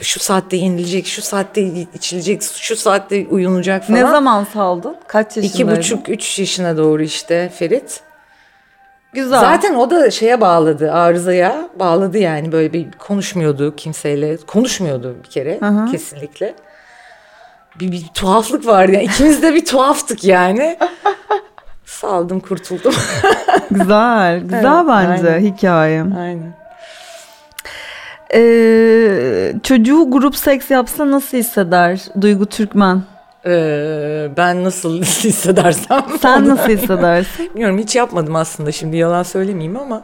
[0.00, 1.62] Şu saatte yenilecek, şu saatte
[1.94, 4.00] içilecek, şu saatte uyunacak falan.
[4.00, 4.96] Ne zaman saldın?
[5.06, 5.54] Kaç yaşındaydın?
[5.54, 8.00] İki buçuk, üç yaşına doğru işte Ferit.
[9.12, 9.40] Güzel.
[9.40, 14.36] Zaten o da şeye bağladı, arızaya bağladı yani böyle bir konuşmuyordu kimseyle.
[14.36, 16.54] Konuşmuyordu bir kere kesinlikle.
[17.80, 20.78] Bir, bir tuhaflık vardı yani ikimiz de bir tuhaftık yani.
[21.84, 22.94] Saldım kurtuldum.
[23.70, 24.40] Güzel.
[24.40, 25.40] Güzel Evet, bence aynen.
[25.40, 26.02] hikaye.
[26.18, 26.54] Aynen.
[28.34, 33.02] Ee, çocuğu grup seks yapsa nasıl hisseder Duygu Türkmen?
[33.46, 36.04] Ee, ben nasıl hissedersem.
[36.22, 37.50] Sen onu- nasıl hissedersin?
[37.54, 40.02] Bilmiyorum hiç yapmadım aslında şimdi yalan söylemeyeyim ama.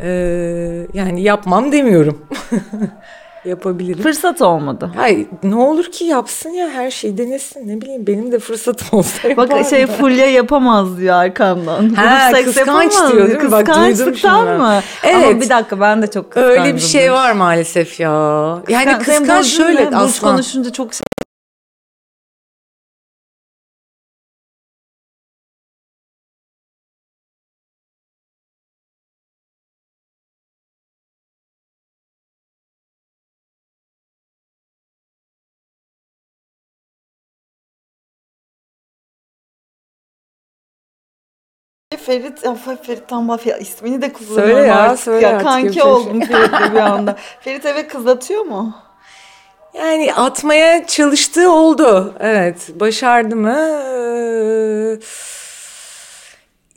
[0.00, 2.26] ee, yani yapmam demiyorum.
[3.44, 4.02] yapabilirim.
[4.02, 4.90] Fırsat olmadı.
[4.96, 9.28] Hayır ne olur ki yapsın ya her şeyi denesin ne bileyim benim de fırsatım olsa
[9.28, 9.58] yapardım.
[9.58, 11.88] Bak şey Fulya yapamaz diyor arkandan.
[11.94, 13.50] Ha, Grup kıskanç diyor değil mi?
[13.52, 14.80] Bak, Kıskançlıktan mı?
[15.04, 15.26] Evet.
[15.26, 16.50] Ama bir dakika ben de çok kıskandım.
[16.62, 18.10] Öyle bir şey var maalesef ya.
[18.68, 19.86] Yani kıskanç burcun şöyle?
[19.86, 20.32] Burç aslan.
[20.32, 21.04] konuşunca çok şey.
[42.06, 43.60] Ferit, ya Ferit'ten bahsediyor.
[43.60, 45.04] İsmini de kullanıyorum Söyle ya, artık.
[45.04, 45.32] söyle ya.
[45.32, 47.16] artık, Kanki bir oldum Ferit'le bir anda.
[47.40, 48.74] Ferit eve kız atıyor mu?
[49.74, 52.14] Yani atmaya çalıştığı oldu.
[52.20, 52.68] Evet.
[52.80, 53.56] Başardı mı?
[53.56, 54.98] Ee,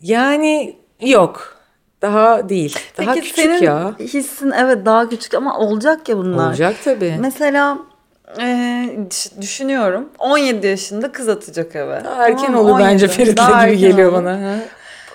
[0.02, 1.54] Yani yok.
[2.02, 2.78] Daha değil.
[2.98, 3.94] Daha Peki küçük senin ya.
[4.00, 6.48] hissin evet daha küçük ama olacak ya bunlar.
[6.48, 7.16] Olacak tabii.
[7.20, 7.78] Mesela
[8.42, 12.02] e, düş- düşünüyorum 17 yaşında kız atacak eve.
[12.06, 13.08] Daha erken Tamam olur bence 17.
[13.08, 14.18] Ferit'le gibi geliyor olur.
[14.24, 14.32] bana.
[14.32, 14.56] Ha?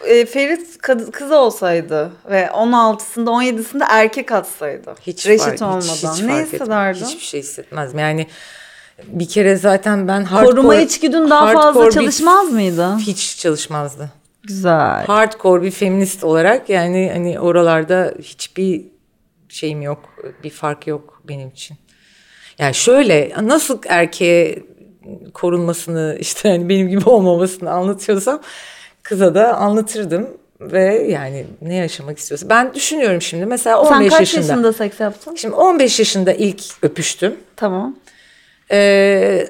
[0.07, 4.95] E, Ferit kad- kız olsaydı ve 16'sında 17'sinde erkek atsaydı.
[5.03, 6.53] Hiç reşit fark- hiç- olmadan hiç ne fark etmez.
[6.53, 7.05] hissederdin?
[7.05, 7.99] Hiçbir şey hissetmezdim.
[7.99, 8.27] Yani
[9.07, 10.51] bir kere zaten ben hardcore...
[10.57, 12.97] Koruma içgüdün daha fazla hardcore bir- çalışmaz mıydı?
[12.99, 14.11] Hiç çalışmazdı.
[14.43, 15.05] Güzel.
[15.07, 18.83] Hardcore bir feminist olarak yani hani oralarda hiçbir
[19.49, 19.99] şeyim yok.
[20.45, 21.77] Bir fark yok benim için.
[22.59, 24.63] Yani şöyle nasıl erkeğe
[25.35, 28.41] korunmasını işte hani benim gibi olmamasını anlatıyorsam
[29.09, 30.29] kıza da anlatırdım
[30.61, 32.49] ve yani ne yaşamak istiyorsa.
[32.49, 34.41] Ben düşünüyorum şimdi mesela 15 Sen kaç yaşında.
[34.41, 35.35] yaşında seks yaptın?
[35.35, 37.37] Şimdi 15 yaşında ilk öpüştüm.
[37.57, 37.97] Tamam.
[38.71, 39.49] Ee,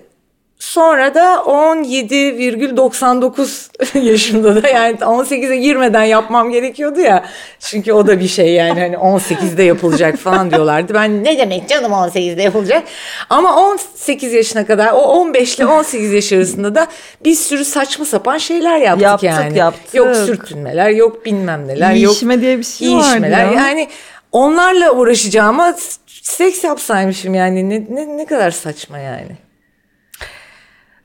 [0.59, 7.25] sonra da 17,99 yaşında da yani 18'e girmeden yapmam gerekiyordu ya.
[7.61, 10.94] Çünkü o da bir şey yani hani 18'de yapılacak falan diyorlardı.
[10.94, 12.83] Ben ne demek canım 18'de yapılacak.
[13.31, 16.87] Ama 18 yaşına kadar o 15 ile 18 yaş arasında da
[17.25, 19.59] bir sürü saçma sapan şeyler yaptık, Yaptık, yani.
[19.59, 19.94] yaptık.
[19.94, 23.47] Yok sürtünmeler, yok bilmem neler, yok Yiyişme diye bir şey vardı yiyişmeler.
[23.47, 23.53] ya.
[23.53, 23.88] Yani
[24.33, 25.75] onlarla uğraşacağıma
[26.23, 29.37] seks yapsaymışım yani ne, ne, ne kadar saçma yani.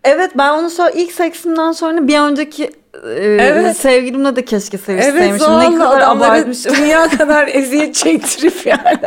[0.03, 2.63] Evet ben onu sonra ilk seksimden sonra bir önceki
[3.05, 3.77] e, Evet.
[3.77, 5.33] sevgilimle de keşke Evet sevişseymişim.
[5.33, 6.75] ne zavallı kadar abartmışım.
[6.75, 8.99] dünya kadar eziyet çektirip yani.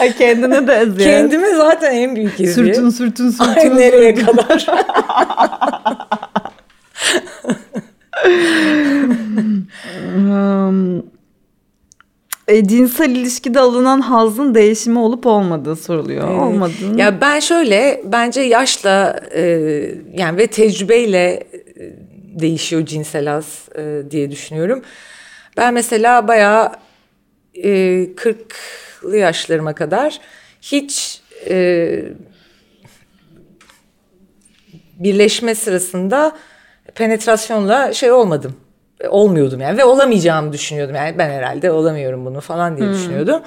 [0.00, 1.10] Ay, Kendine de eziyet.
[1.10, 2.54] Kendime zaten en büyük eziyet.
[2.54, 3.70] Sürtün sürtün sürtün.
[3.70, 4.66] Ay nereye kadar?
[12.48, 16.28] E, cinsel ilişkide alınan hazın değişimi olup olmadığı soruluyor.
[16.28, 17.00] Olmadığını.
[17.00, 19.42] ya ben şöyle bence yaşla e,
[20.14, 21.44] yani ve tecrübeyle e,
[22.40, 24.82] değişiyor cinsel haz e, diye düşünüyorum.
[25.56, 26.72] Ben mesela bayağı
[27.54, 27.70] e,
[28.16, 30.20] 40'lı yaşlarıma kadar
[30.62, 32.04] hiç e,
[34.98, 36.36] birleşme sırasında
[36.94, 38.56] penetrasyonla şey olmadım.
[39.04, 40.94] E, Olmuyordum yani ve olamayacağımı düşünüyordum.
[40.94, 43.40] Yani ben herhalde olamıyorum bunu falan diye düşünüyordum.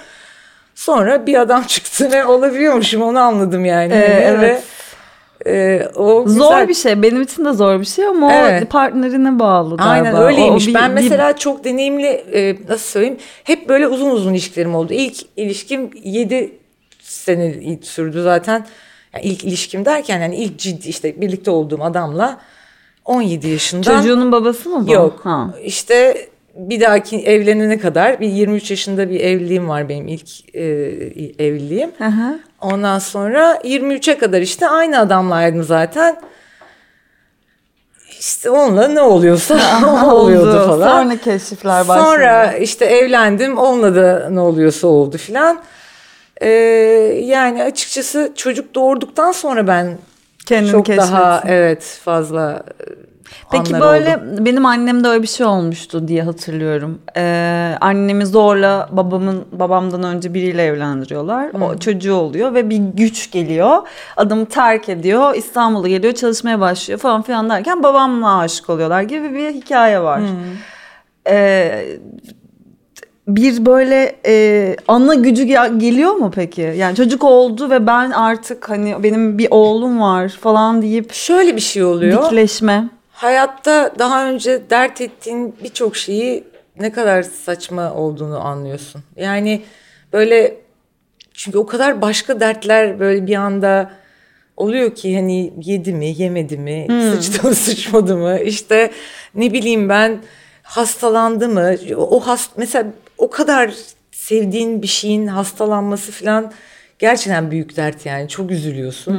[0.76, 3.94] Sonra bir adam çıktı ve olabiliyormuşum onu anladım yani.
[3.94, 3.98] Ee,
[4.38, 4.64] evet.
[5.46, 7.02] Ve, e, o Zor güzel- bir şey.
[7.02, 8.64] Benim için de zor bir şey ama Evet.
[8.64, 9.90] o partnerine bağlı galiba.
[10.08, 10.68] Aynen O öyleymiş.
[10.68, 14.94] bir- ben bir- mesela çok deneyimli e, nasıl söyleyeyim hep böyle uzun uzun ilişkilerim oldu.
[14.94, 16.52] İlk ilişkim 7
[17.02, 18.66] sene sürdü zaten.
[19.14, 22.38] Yani ilk ilişkim derken yani ilk ciddi işte birlikte olduğum adamla
[23.08, 23.98] 17 yaşından.
[23.98, 24.92] Çocuğunun babası mı bu?
[24.92, 25.20] Yok.
[25.24, 25.54] Ha.
[25.64, 30.64] İşte bir dahaki evlenene kadar bir 23 yaşında bir evliliğim var benim ilk e,
[31.40, 31.92] evliliğim.
[31.98, 32.40] Hı.
[32.62, 36.22] Ondan sonra 23'e kadar işte aynı adamlaydım zaten.
[38.20, 39.60] İşte onunla ne oluyorsa
[40.06, 40.68] o oluyordu Oldu.
[40.68, 41.04] falan.
[41.04, 42.06] Sonra keşifler başladı.
[42.06, 45.62] Sonra işte evlendim onunla da ne oluyorsa oldu filan.
[46.42, 46.50] Ee,
[47.24, 49.98] yani açıkçası çocuk doğurduktan sonra ben
[50.48, 51.54] Kendini çok daha keşfetsin.
[51.54, 52.86] evet fazla e,
[53.52, 54.46] Peki böyle oldu.
[54.46, 57.00] benim annemde öyle bir şey olmuştu diye hatırlıyorum.
[57.18, 61.52] Ee, annemi zorla babamın babamdan önce biriyle evlendiriyorlar.
[61.62, 63.78] O çocuğu oluyor ve bir güç geliyor.
[64.18, 65.36] Adamı terk ediyor.
[65.36, 70.22] İstanbul'a geliyor, çalışmaya başlıyor falan filan derken babamla aşık oluyorlar gibi bir hikaye var.
[71.30, 71.86] Ee,
[73.28, 76.74] bir böyle e, ana gücü gel- geliyor mu peki?
[76.78, 81.62] Yani çocuk oldu ve ben artık hani benim bir oğlum var falan deyip Şöyle bir
[81.62, 82.26] şey oluyor.
[82.26, 82.90] dikleşme.
[83.12, 86.44] Hayatta daha önce dert ettiğin birçok şeyi
[86.80, 89.02] ne kadar saçma olduğunu anlıyorsun.
[89.16, 89.62] Yani
[90.14, 90.56] böyle
[91.34, 93.92] çünkü o kadar başka dertler böyle bir anda
[94.58, 98.92] oluyor ki hani yedi mi yemedi mi sıçtı mı sıçmadı mı işte
[99.36, 100.18] ne bileyim ben
[100.68, 101.76] hastalandı mı?
[101.98, 102.86] O hast mesela
[103.18, 103.74] o kadar
[104.12, 106.52] sevdiğin bir şeyin hastalanması falan
[107.00, 108.28] gerçekten büyük dert yani.
[108.28, 109.14] Çok üzülüyorsun.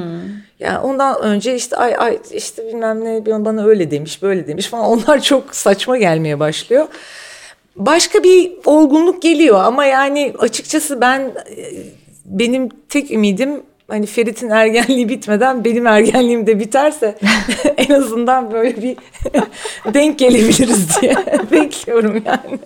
[0.60, 4.66] Yani ondan önce işte ay ay işte bilmem ne bana öyle demiş böyle demiş.
[4.66, 4.84] falan.
[4.90, 6.86] Onlar çok saçma gelmeye başlıyor.
[7.76, 11.20] Başka bir olgunluk geliyor ama yani açıkçası ben
[11.56, 11.72] e,
[12.24, 17.18] benim tek ümidim hani Ferit'in ergenliği bitmeden benim ergenliğim de biterse
[17.76, 18.96] en azından böyle bir
[19.94, 21.16] denk gelebiliriz diye
[21.52, 22.58] bekliyorum yani.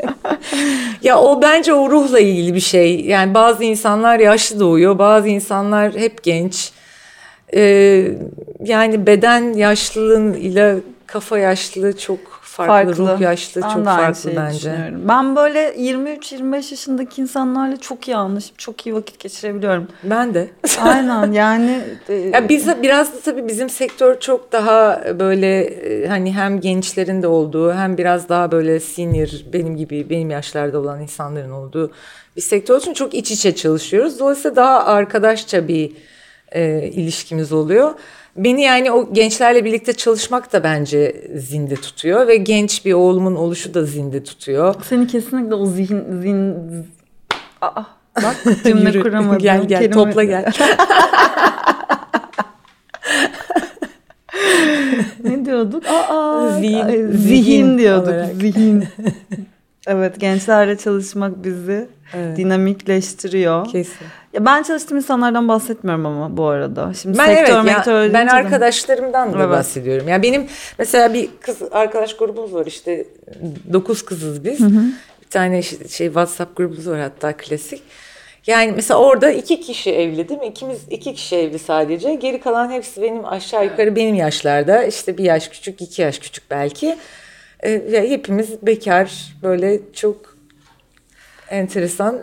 [1.03, 3.01] ya o bence o ruhla ilgili bir şey.
[3.01, 6.73] Yani bazı insanlar yaşlı doğuyor, bazı insanlar hep genç.
[7.55, 8.09] Ee,
[8.65, 13.15] yani beden yaşlılığıyla kafa yaşlılığı çok farklı, farklı.
[13.15, 14.93] ruh yaşlı ben çok farklı bence.
[15.09, 19.88] Ben böyle 23-25 yaşındaki insanlarla çok iyi anlaşıp çok iyi vakit geçirebiliyorum.
[20.05, 20.49] Ben de.
[20.83, 21.81] Aynen yani.
[22.33, 27.27] ya biz biraz da tabii bizim sektör çok daha böyle e, hani hem gençlerin de
[27.27, 31.93] olduğu hem biraz daha böyle senior benim gibi benim yaşlarda olan insanların olduğu
[32.37, 34.19] bir sektör için çok iç içe çalışıyoruz.
[34.19, 35.93] Dolayısıyla daha arkadaşça bir
[36.53, 37.95] e, ilişkimiz oluyor.
[38.37, 43.75] Beni yani o gençlerle birlikte çalışmak da bence zinde tutuyor ve genç bir oğlumun oluşu
[43.75, 44.75] da zinde tutuyor.
[44.88, 46.55] Seni kesinlikle o zihin zin
[47.61, 47.83] Aa,
[48.16, 49.38] bak cümle kuramadım.
[49.38, 49.95] gel gel Kelime...
[49.95, 50.45] topla gel.
[55.25, 55.85] ne diyorduk?
[55.87, 58.09] Aa, zihin, zihin, zihin diyorduk.
[58.09, 58.35] Olarak.
[58.37, 58.85] Zihin.
[59.87, 62.37] evet gençlerle çalışmak bizi evet.
[62.37, 63.66] dinamikleştiriyor.
[63.66, 64.07] Kesin.
[64.33, 66.94] Ya ben çalıştığım insanlardan bahsetmiyorum ama bu arada.
[66.94, 69.51] Şimdi ben sektör, evet ya, ben arkadaşlarımdan da evet.
[69.51, 70.09] bahsediyorum.
[70.09, 70.46] Ya yani benim
[70.79, 73.07] mesela bir kız arkadaş grubumuz var işte
[73.72, 74.61] dokuz kızız biz.
[74.61, 74.85] Hı hı.
[75.22, 77.83] Bir tane şey WhatsApp grubumuz var hatta klasik.
[78.46, 80.46] Yani mesela orada iki kişi evli değil mi?
[80.46, 82.14] İkimiz iki kişi evli sadece.
[82.14, 84.85] Geri kalan hepsi benim aşağı yukarı benim yaşlarda.
[84.85, 86.96] İşte bir yaş küçük, iki yaş küçük belki.
[87.64, 90.32] Ee, hepimiz bekar böyle çok
[91.53, 92.19] enteresan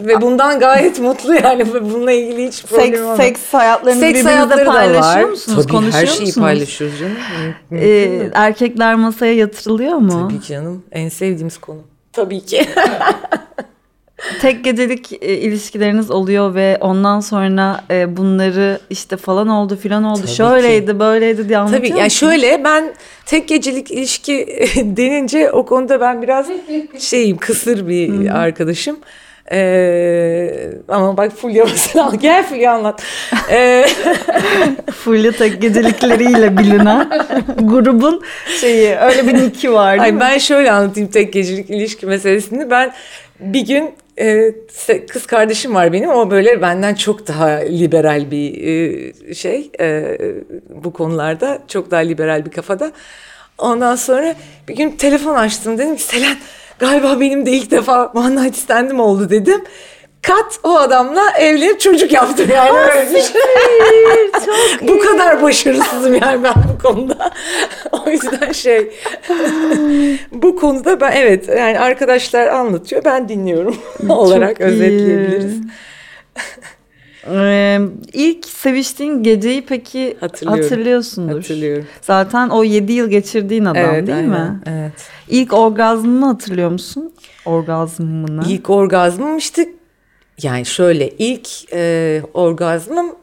[0.00, 3.40] ve bundan gayet mutlu yani bununla ilgili hiç problem seks.
[3.40, 5.58] Seks hayatlarını seks birbirinizle paylaşıyor musunuz?
[5.62, 6.44] Tabii Konuşuyor her şeyi musunuz?
[6.44, 7.16] paylaşıyoruz canım.
[7.72, 10.28] Ee, erkekler masaya yatırılıyor mu?
[10.30, 11.80] Tabii canım en sevdiğimiz konu.
[12.12, 12.66] Tabii ki.
[14.40, 20.20] Tek gecelik e, ilişkileriniz oluyor ve ondan sonra e, bunları işte falan oldu filan oldu.
[20.20, 21.00] Tabii Şöyleydi ki.
[21.00, 22.94] böyleydi diye anlatıyor Tabii yani şöyle ben
[23.26, 26.46] tek gecelik ilişki denince o konuda ben biraz
[26.98, 28.38] şeyim kısır bir Hı-hı.
[28.38, 28.96] arkadaşım.
[29.52, 33.02] Ee, ama bak Fulya mesela gel Fulya anlat.
[33.50, 33.86] Ee,
[35.04, 37.08] Fulya tek gecelikleriyle bilinen
[37.62, 38.22] grubun
[38.60, 42.70] şeyi öyle bir niki var Ay, Ben şöyle anlatayım tek gecelik ilişki meselesini.
[42.70, 42.92] Ben
[43.40, 44.54] bir gün e,
[45.08, 50.18] kız kardeşim var benim o böyle benden çok daha liberal bir e, şey e,
[50.68, 52.92] bu konularda çok daha liberal bir kafada.
[53.58, 54.34] Ondan sonra
[54.68, 56.36] bir gün telefon açtım dedim ki Selen
[56.78, 59.64] galiba benim de ilk defa one night stand'im oldu dedim.
[60.22, 62.70] Kat o adamla evlenip çocuk yaptım yani.
[62.78, 63.22] Öyle şey.
[64.46, 67.32] Çok bu kadar başarısızım yani ben bu konuda.
[67.92, 68.78] o yüzden şey
[70.32, 73.76] bu konuda ben evet yani arkadaşlar anlatıyor ben dinliyorum
[74.08, 75.60] olarak özetleyebiliriz.
[77.30, 77.78] Ee,
[78.12, 81.36] ilk seviştiğin geceyi peki hatırlıyorsundur.
[81.36, 81.86] Hatırlıyorum.
[82.00, 84.30] Zaten o 7 yıl geçirdiğin adam evet, değil aynen.
[84.30, 84.60] mi?
[84.66, 84.92] Evet.
[85.28, 87.12] İlk orgazmını hatırlıyor musun?
[87.46, 88.42] Orgazmını.
[88.48, 89.68] İlk orgazmım işte
[90.42, 93.16] yani şöyle ilk e, orgazmım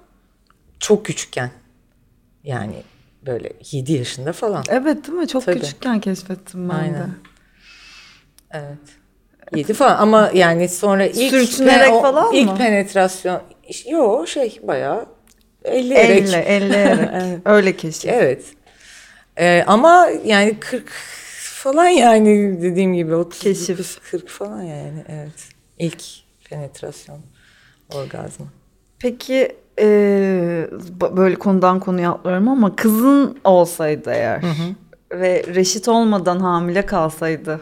[0.80, 1.52] çok küçükken.
[2.43, 2.84] Yani
[3.26, 4.63] böyle 7 yaşında falan.
[4.69, 5.28] Evet değil mi?
[5.28, 5.60] Çok Tabii.
[5.60, 6.93] küçükken keşfettim ben Aynen.
[6.93, 7.08] de.
[8.52, 8.78] Evet.
[9.56, 12.58] 7 falan ama yani sonra ilk sürtünerek pe- falan ilk mı?
[12.58, 13.41] penetrasyon
[13.89, 15.06] yo şey bayağı
[15.63, 16.21] elleyerek.
[16.30, 17.10] Elle, elleyerek.
[17.13, 17.39] evet.
[17.45, 18.06] Öyle keşif.
[18.12, 18.43] Evet.
[19.38, 20.89] Ee, ama yani 40
[21.54, 25.49] falan yani dediğim gibi 30 keşif 40 falan yani evet.
[25.80, 26.04] İlk
[26.53, 27.19] penetrasyon
[27.95, 28.45] orgazmı.
[28.99, 30.67] Peki e,
[31.17, 35.19] böyle konudan konuya atlıyorum ama kızın olsaydı eğer hı hı.
[35.19, 37.61] ve reşit olmadan hamile kalsaydı.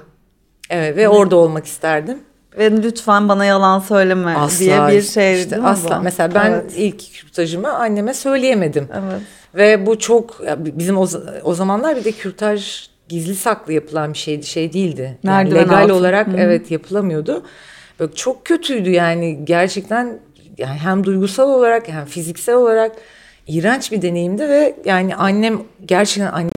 [0.70, 1.10] Evet ve hı.
[1.10, 2.18] orada olmak isterdim.
[2.58, 6.00] Ve lütfen bana yalan söyleme asla, diye bir şey işte, asla.
[6.00, 6.04] Bu?
[6.04, 6.74] Mesela ben evet.
[6.76, 8.88] ilk kürtajımı anneme söyleyemedim.
[8.94, 9.22] Evet.
[9.56, 11.08] Ve bu çok bizim o,
[11.44, 15.20] o zamanlar bir de kürtaj gizli saklı yapılan bir şeydi, şey değildi.
[15.24, 15.94] Yani legal altı.
[15.94, 16.38] olarak Hı.
[16.38, 17.44] evet yapılamıyordu.
[18.00, 20.20] Böyle çok kötüydü yani gerçekten
[20.58, 22.92] yani hem duygusal olarak hem fiziksel olarak
[23.48, 26.52] iğrenç bir deneyimdi ve yani annem gerçekten annem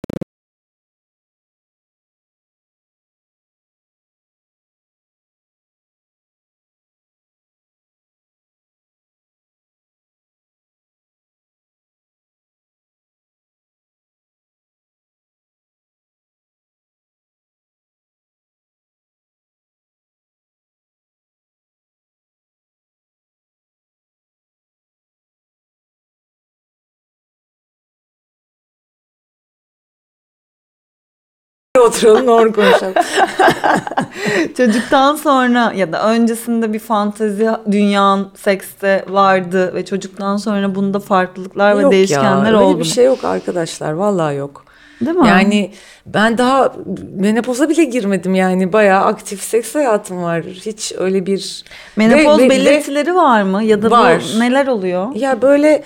[31.84, 32.94] oturalım doğru konuşalım.
[34.56, 41.78] Çocuktan sonra ya da öncesinde bir fantezi dünyan sekste vardı ve çocuktan sonra bunda farklılıklar
[41.78, 42.68] ve Yok değişkenler ya, oldu.
[42.68, 44.64] Öyle bir şey yok arkadaşlar vallahi yok.
[45.00, 45.28] Değil mi?
[45.28, 45.70] Yani
[46.06, 46.74] ben daha
[47.14, 50.42] menopoza bile girmedim yani bayağı aktif seks hayatım var.
[50.42, 51.64] Hiç öyle bir
[51.96, 54.22] Menopoz Ve- ve- belirtileri var mı ya da Var.
[54.34, 55.14] bu neler oluyor?
[55.14, 55.82] Ya böyle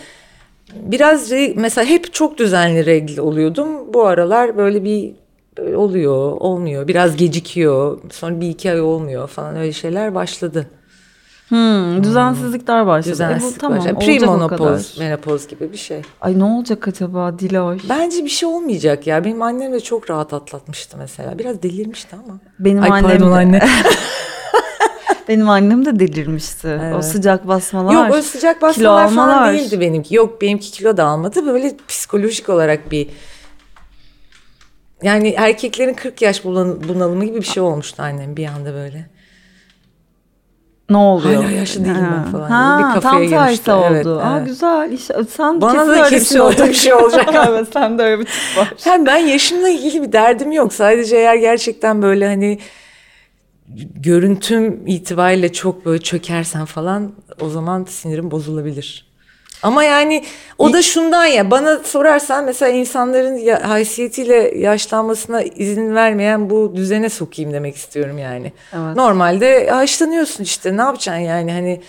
[0.75, 3.95] biraz mesela hep çok düzenli regl oluyordum.
[3.95, 5.13] Bu aralar böyle bir
[5.59, 6.89] böyle oluyor, olmuyor.
[6.89, 7.99] Biraz gecikiyor.
[8.11, 10.67] Sonra bir iki ay olmuyor falan öyle şeyler başladı.
[11.49, 13.09] Hmm, düzensizlikler başladı.
[13.09, 13.95] E bu Düzensizlik tamam başladı.
[13.97, 16.03] o Premenopoz, menopoz gibi bir şey.
[16.21, 17.79] Ay ne olacak acaba Diloy?
[17.89, 19.25] Bence bir şey olmayacak ya.
[19.25, 21.39] Benim annem de çok rahat atlatmıştı mesela.
[21.39, 22.39] Biraz delirmişti ama.
[22.59, 23.61] Benim Ay annem pardon de, anne.
[25.29, 26.69] benim annem de delirmişti.
[26.69, 27.05] O Evet.
[27.05, 27.93] sıcak basmalar.
[27.93, 30.15] Yok o sıcak basmalar falan değildi benimki.
[30.15, 31.47] Yok benimki kilo da almadı.
[31.47, 33.09] Böyle psikolojik olarak bir
[35.03, 39.07] yani erkeklerin 40 yaş bunalımı gibi bir şey olmuştu annem bir anda böyle.
[40.91, 41.43] Ne oluyor?
[41.45, 42.25] Hala yaşlı değilim ben Ha.
[42.33, 44.21] falan Ha, bir kafaya tam tersi Evet, oldu.
[44.21, 44.47] Aa, evet.
[44.49, 44.93] güzel.
[44.93, 46.69] İşte, sen Bana da öyle kesin bir şey olacak.
[46.69, 47.29] bir şey olacak.
[47.49, 48.73] evet sen de öyle bir tip var.
[48.85, 50.73] Hem ben yaşımla ilgili bir derdim yok.
[50.73, 52.59] Sadece eğer gerçekten böyle hani
[53.95, 59.08] görüntüm itibariyle çok böyle çökersen falan o zaman sinirim bozulabilir.
[59.63, 60.25] Ama yani
[60.59, 67.09] o da şundan ya bana sorarsan mesela insanların ya, haysiyetiyle yaşlanmasına izin vermeyen bu düzene
[67.09, 68.53] sokayım demek istiyorum yani.
[68.73, 68.97] Evet.
[68.97, 71.81] Normalde yaşlanıyorsun işte ne yapacaksın yani hani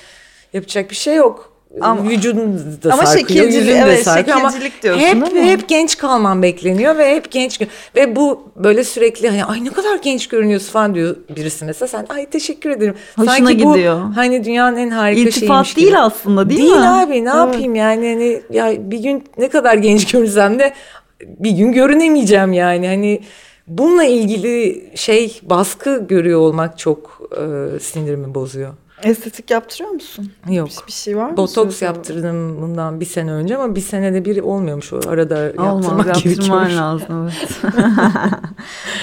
[0.53, 1.48] yapacak bir şey yok.
[1.81, 4.51] Ama- Vücudun da Ama sarkıyor, yüzün de evet, sarkıyor ama
[4.83, 7.61] diyorsun hep, değil hep genç kalman bekleniyor ve hep genç
[7.95, 12.05] ve bu böyle sürekli hani ay ne kadar genç görünüyorsun falan diyor birisi mesela sen
[12.09, 12.95] ay teşekkür ederim.
[13.15, 13.99] Hoşuna Sanki bu gidiyor.
[14.15, 15.97] hani dünyanın en harika İltifat şeymiş değil gibi.
[15.97, 16.87] aslında değil, Değil mi?
[16.87, 17.27] abi ne Evet.
[17.35, 20.73] yapayım yani hani ya bir gün ne kadar genç görünsem de
[21.21, 23.21] bir gün görünemeyeceğim yani hani
[23.67, 28.73] bununla ilgili şey baskı görüyor olmak çok e, sinirimi bozuyor.
[29.03, 30.31] Estetik yaptırıyor musun?
[30.49, 30.67] Yok.
[30.81, 31.37] Bir, bir şey var mı?
[31.37, 36.23] Botoks yaptırdım bundan bir sene önce ama bir senede bir olmuyormuş o arada Olmaz yaptırmak
[36.23, 36.73] gerekiyormuş.
[36.75, 37.73] lazım evet.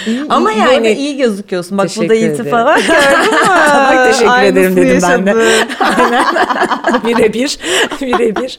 [0.07, 1.79] İyi, Ama iyi, yani- iyi gözüküyorsun.
[1.79, 2.33] Bak bu Teşekkür da ederim.
[2.35, 3.39] iltifat gördün mü?
[3.71, 5.31] Bak teşekkür Aynısını ederim dedim ben de.
[5.31, 5.67] yaşadım.
[5.99, 6.25] Aynen.
[7.07, 7.59] birebir,
[8.01, 8.59] birebir.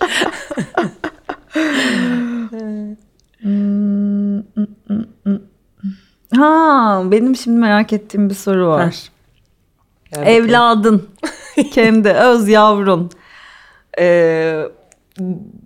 [6.36, 8.96] Ha benim şimdi merak ettiğim bir soru var.
[10.12, 10.36] Gel bakalım.
[10.36, 11.10] Evladın,
[11.72, 13.12] kendi öz yavrun
[14.00, 14.64] e,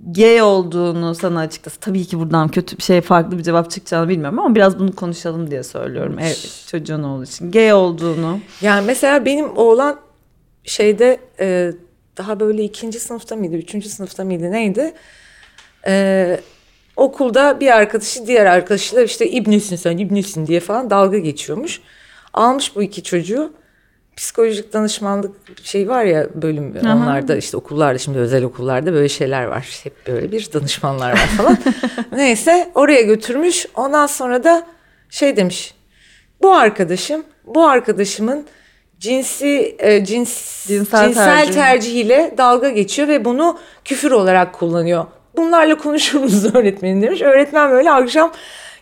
[0.08, 4.40] gay olduğunu sana açıklasa tabii ki buradan kötü bir şey farklı bir cevap çıkacağını bilmiyorum
[4.40, 6.34] ama biraz bunu konuşalım diye söylüyorum ev,
[6.68, 7.52] çocuğun olduğu için.
[7.52, 10.00] Gay olduğunu Yani mesela benim oğlan
[10.64, 11.72] şeyde e,
[12.18, 14.94] daha böyle ikinci sınıfta mıydı, üçüncü sınıfta mıydı neydi?
[15.88, 16.40] E,
[16.96, 21.82] okulda bir arkadaşı diğer arkadaşıyla işte İbnisin sen İbnisin diye falan dalga geçiyormuş.
[22.34, 23.54] Almış bu iki çocuğu.
[24.22, 29.80] Psikolojik danışmanlık şey var ya bölüm onlarda işte okullarda şimdi özel okullarda böyle şeyler var.
[29.84, 31.58] Hep böyle bir danışmanlar var falan.
[32.12, 33.66] Neyse oraya götürmüş.
[33.76, 34.68] Ondan sonra da
[35.10, 35.74] şey demiş.
[36.42, 38.46] Bu arkadaşım, bu arkadaşımın
[39.00, 41.54] cinsi e, cins Cinsel cinsel, tercih.
[41.54, 45.06] tercihiyle dalga geçiyor ve bunu küfür olarak kullanıyor.
[45.38, 47.22] Bunlarla konuşur musunuz öğretmenim demiş.
[47.22, 48.32] Öğretmen böyle akşam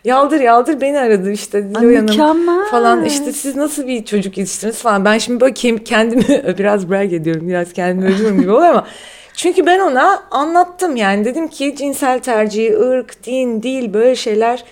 [0.04, 5.04] yaldır yaldır beni aradı işte Diloy Hanım falan işte siz nasıl bir çocuk yetiştirdiniz falan.
[5.04, 8.86] Ben şimdi böyle kendimi biraz brag ediyorum biraz kendimi övüyorum gibi oluyor ama
[9.36, 14.64] çünkü ben ona anlattım yani dedim ki cinsel tercih, ırk, din, dil böyle şeyler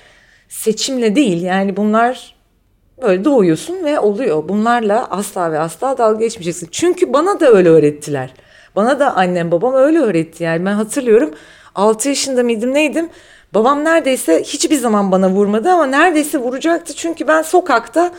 [0.48, 2.34] seçimle değil yani bunlar
[3.02, 4.48] böyle doğuyorsun ve oluyor.
[4.48, 6.68] Bunlarla asla ve asla dalga geçmeyeceksin.
[6.72, 8.34] Çünkü bana da öyle öğrettiler.
[8.76, 11.34] Bana da annem babam öyle öğretti yani ben hatırlıyorum
[11.74, 13.08] 6 yaşında mıydım neydim
[13.54, 16.94] babam neredeyse hiçbir zaman bana vurmadı ama neredeyse vuracaktı.
[16.96, 18.10] Çünkü ben sokakta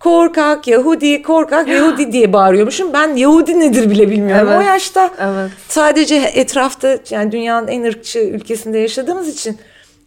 [0.00, 2.92] korkak Yahudi korkak Yahudi diye bağırıyormuşum.
[2.92, 4.48] Ben Yahudi nedir bile bilmiyorum.
[4.50, 4.58] Evet.
[4.58, 5.50] o yaşta Evet.
[5.68, 9.58] sadece etrafta yani dünyanın en ırkçı ülkesinde yaşadığımız için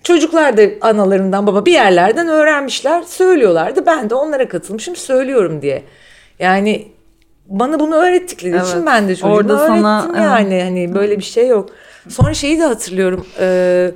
[0.03, 3.85] çocuklar da analarından baba bir yerlerden öğrenmişler söylüyorlardı.
[3.85, 5.83] Ben de onlara katılmışım söylüyorum diye.
[6.39, 6.87] Yani
[7.47, 8.67] bana bunu öğrettikleri Evet.
[8.67, 10.61] için ben de çocuğuma Orada öğrettim sana- yani.
[10.63, 11.69] Hani böyle bir şey yok.
[12.09, 13.91] Sonra şeyi de hatırlıyorum ee,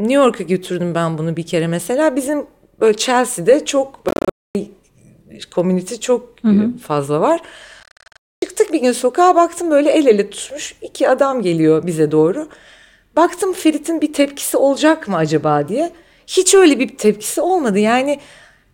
[0.00, 2.46] New York'a götürdüm ben bunu bir kere mesela bizim
[2.80, 4.00] böyle Chelsea'de çok
[5.54, 6.34] community çok
[6.82, 7.40] fazla var
[8.44, 12.48] Çıktık bir gün sokağa baktım böyle el ele tutmuş iki adam geliyor bize doğru.
[13.16, 15.90] Baktım Ferit'in bir tepkisi olacak mı acaba diye.
[16.26, 17.78] Hiç öyle bir tepkisi olmadı.
[17.78, 18.20] Yani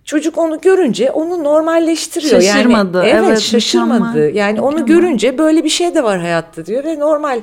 [0.05, 2.41] çocuk onu görünce onu normalleştiriyor.
[2.43, 4.01] Şaşırmadı, Yani, evet, evet, şaşırmadı.
[4.19, 4.35] mükemmel.
[4.35, 4.95] Yani onu Mükemmel.
[5.03, 7.41] görünce böyle bir şey de var hayatta diyor ve normal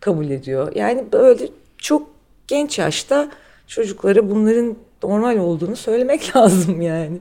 [0.00, 0.72] kabul ediyor.
[0.74, 1.48] Yani böyle
[1.78, 2.11] çok
[2.52, 3.28] genç yaşta
[3.66, 7.18] çocuklara bunların normal olduğunu söylemek lazım yani.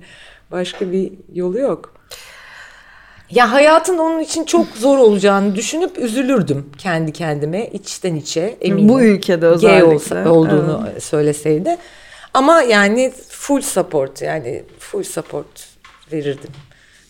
[0.52, 1.94] Başka bir yolu yok.
[3.30, 8.90] Ya hayatın onun için çok zor olacağını düşünüp üzülürdüm kendi kendime içten içe eminim.
[8.90, 9.80] Bu ülkede özellikle.
[9.80, 11.04] Gay olsa, olduğunu evet.
[11.04, 11.78] söyleseydi.
[12.34, 15.68] Ama yani full support yani full support
[16.12, 16.52] verirdim.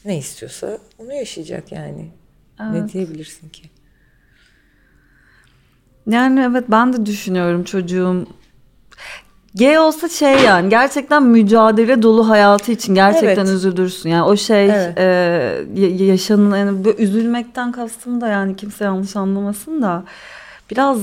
[0.06, 2.08] Ne istiyorsa onu yaşayacak yani.
[2.62, 2.74] Evet.
[2.74, 3.71] Ne diyebilirsin ki?
[6.10, 8.26] Yani evet ben de düşünüyorum çocuğum
[9.56, 13.56] Gay olsa şey yani gerçekten mücadele dolu hayatı için gerçekten evet.
[13.56, 14.10] üzülürsün.
[14.10, 14.98] Yani o şey evet.
[14.98, 20.04] e, yaşanın yani böyle üzülmekten kastım da yani kimse yanlış anlamasın da
[20.70, 21.00] biraz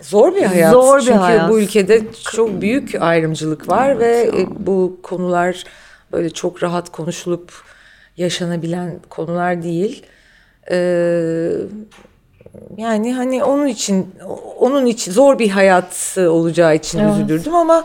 [0.00, 0.72] zor bir hayat.
[0.72, 1.50] Zor bir Çünkü hayat.
[1.50, 4.46] bu ülkede çok büyük ayrımcılık var evet, ve ya.
[4.58, 5.64] bu konular
[6.12, 7.52] böyle çok rahat konuşulup
[8.16, 10.06] yaşanabilen konular değil.
[10.70, 11.52] Ee,
[12.76, 14.14] yani hani onun için
[14.58, 17.12] onun için zor bir hayat olacağı için evet.
[17.12, 17.84] üzülürdüm ama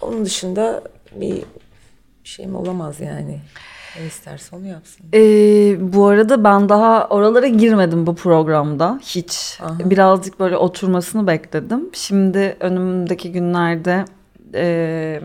[0.00, 0.82] onun dışında
[1.12, 1.42] bir
[2.24, 3.40] şeyim olamaz yani.
[4.00, 5.06] Ne isterse onu yapsın.
[5.14, 9.58] Ee, bu arada ben daha oralara girmedim bu programda hiç.
[9.62, 9.90] Aha.
[9.90, 11.90] Birazcık böyle oturmasını bekledim.
[11.92, 14.04] Şimdi önümdeki günlerde
[14.54, 15.20] e,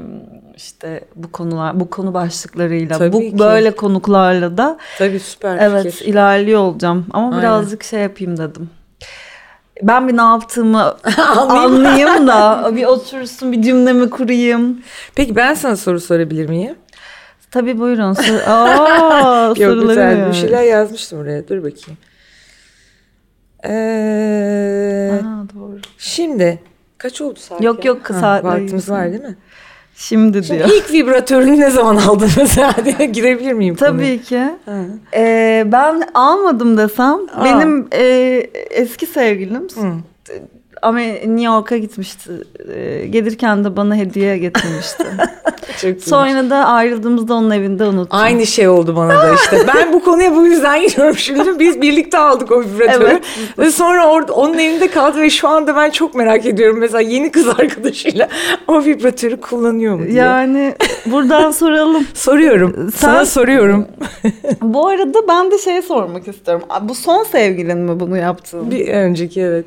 [0.55, 3.39] işte bu konular bu konu başlıklarıyla Tabii bu ki.
[3.39, 6.05] böyle konuklarla da Tabii süper Evet fikir.
[6.05, 7.39] ilerliyor olacağım ama Aynen.
[7.39, 8.69] birazcık şey yapayım dedim.
[9.81, 10.95] Ben bir ne yaptığımı
[11.49, 14.81] anlayayım da bir otursun bir cümlemi kurayım.
[15.15, 16.75] Peki ben sana soru sorabilir miyim?
[17.51, 18.13] Tabii buyurun.
[18.13, 21.47] Sor Aa, Yok güzel bir şeyler yazmıştım oraya.
[21.47, 21.97] Dur bakayım.
[23.65, 25.79] Ee, Aha, doğru.
[25.97, 26.59] Şimdi
[26.97, 27.61] kaç oldu saat?
[27.63, 28.43] Yok yok saat.
[28.43, 29.37] Vaktimiz var değil mi?
[30.01, 30.69] Şimdi, Şimdi diyor.
[30.69, 33.75] İlk vibratörünü ne zaman aldın mesela diye girebilir miyim?
[33.75, 34.17] Tabii konuya?
[34.17, 34.55] ki.
[35.13, 37.45] Ee, ben almadım desem Aa.
[37.45, 38.03] benim e,
[38.69, 39.93] eski sevgilim Hı.
[40.81, 42.31] Ama New York'a gitmişti.
[42.75, 45.03] Ee, gelirken de bana hediye getirmişti.
[45.81, 48.19] Çok Sonra da ayrıldığımızda onun evinde unuttum.
[48.19, 49.57] Aynı şey oldu bana da işte.
[49.75, 51.59] ben bu konuya bu yüzden giriyorum şimdi.
[51.59, 53.03] Biz birlikte aldık o vibratörü.
[53.03, 53.23] Evet.
[53.59, 56.79] Ve sonra orada onun evinde kaldı ve şu anda ben çok merak ediyorum.
[56.79, 58.27] Mesela yeni kız arkadaşıyla
[58.67, 60.15] o vibratörü kullanıyor mu diye.
[60.15, 60.75] Yani
[61.05, 62.07] buradan soralım.
[62.13, 62.91] Soruyorum.
[62.95, 63.87] Sen, Sana soruyorum.
[64.61, 66.63] bu arada ben de şey sormak istiyorum.
[66.81, 68.71] Bu son sevgilin mi bunu yaptığın?
[68.71, 69.65] Bir önceki evet.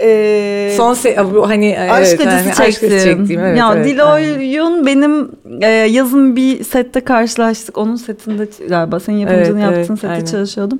[0.00, 2.92] Ee, Son se- hani aşk evet, acısı yani, çektim.
[2.92, 4.86] Aşk çektiğim, evet, ya evet, Diloy'un yani.
[4.86, 5.30] benim
[5.60, 7.78] e, yazın bir sette karşılaştık.
[7.78, 10.24] Onun setinde galiba senin yapımcının evet, yaptığın evet, sette aynen.
[10.24, 10.78] çalışıyordum.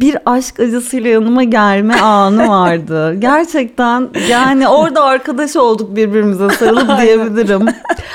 [0.00, 3.14] Bir aşk acısıyla yanıma gelme anı vardı.
[3.14, 7.66] Gerçekten yani orada arkadaş olduk birbirimize sarılıp diyebilirim.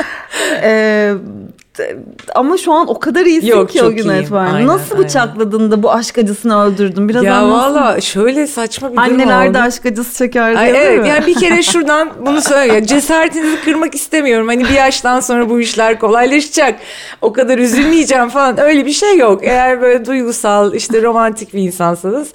[0.63, 1.13] ee,
[2.35, 4.67] ama şu an o kadar iyisin Yok, ki o gün etibaren.
[4.67, 7.09] Nasıl bıçakladın da bu aşk acısını öldürdün?
[7.09, 9.29] Biraz ya valla şöyle saçma bir Anneler durum.
[9.29, 11.09] Anneler de aşk acısı çeker Ay, evet, mi?
[11.09, 12.85] Yani bir kere şuradan bunu söyle.
[12.85, 14.47] Cesaretinizi kırmak istemiyorum.
[14.47, 16.79] Hani bir yaştan sonra bu işler kolaylaşacak.
[17.21, 18.59] O kadar üzülmeyeceğim falan.
[18.59, 19.39] Öyle bir şey yok.
[19.43, 22.27] Eğer böyle duygusal işte romantik bir insansanız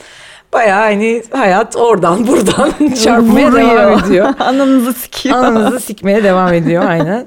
[0.52, 2.72] Bayağı hani hayat oradan buradan
[3.04, 4.28] çarpmaya devam ediyor.
[4.40, 5.36] Ananızı sikiyor.
[5.36, 7.26] Ananızı sikmeye devam ediyor aynen.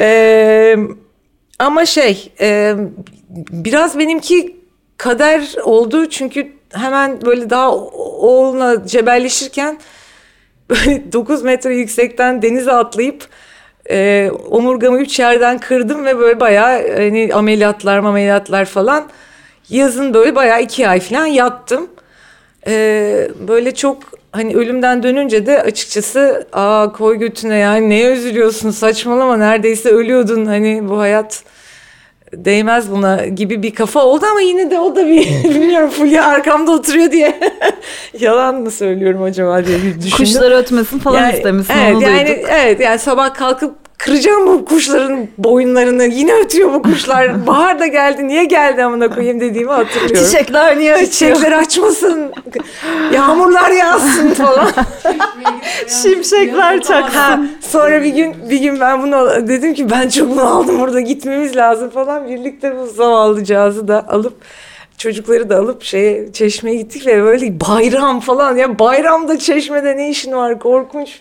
[0.00, 0.76] Ee,
[1.62, 2.74] ama şey e,
[3.50, 4.56] biraz benimki
[4.96, 9.78] kader oldu çünkü hemen böyle daha oğluna cebelleşirken
[10.70, 13.28] böyle 9 metre yüksekten denize atlayıp
[13.90, 19.08] e, omurgamı üç yerden kırdım ve böyle bayağı hani ameliyatlar ameliyatlar falan
[19.68, 21.90] yazın böyle bayağı iki ay falan yattım.
[22.66, 23.98] E, böyle çok
[24.32, 30.88] hani ölümden dönünce de açıkçası aa koy götüne yani neye üzülüyorsun saçmalama neredeyse ölüyordun hani
[30.88, 31.44] bu hayat
[32.32, 36.72] değmez buna gibi bir kafa oldu ama yine de o da bir bilmiyorum Fulya arkamda
[36.72, 37.40] oturuyor diye
[38.20, 40.16] yalan mı söylüyorum acaba diye bir düşündüm.
[40.16, 42.44] Kuşlar ötmesin falan yani, istemişsin evet, onu yani, duyduk.
[42.50, 46.04] Evet yani sabah kalkıp kıracağım bu kuşların boyunlarını.
[46.04, 47.46] Yine ötüyor bu kuşlar.
[47.46, 48.28] Bahar da geldi.
[48.28, 50.26] Niye geldi amına koyayım dediğimi hatırlıyorum.
[50.26, 51.10] Çiçekler niye açıyor?
[51.10, 52.32] Çiçekler açmasın.
[53.12, 54.70] Yağmurlar yağsın falan.
[56.02, 57.50] Şimşekler çaksın.
[57.60, 61.56] Sonra bir gün bir gün ben bunu dedim ki ben çok bunu aldım burada gitmemiz
[61.56, 62.28] lazım falan.
[62.28, 64.34] Birlikte bu zavallıcağızı da alıp
[64.98, 70.32] çocukları da alıp şeye çeşmeye gittik ve böyle bayram falan ya bayramda çeşmede ne işin
[70.32, 71.20] var korkunç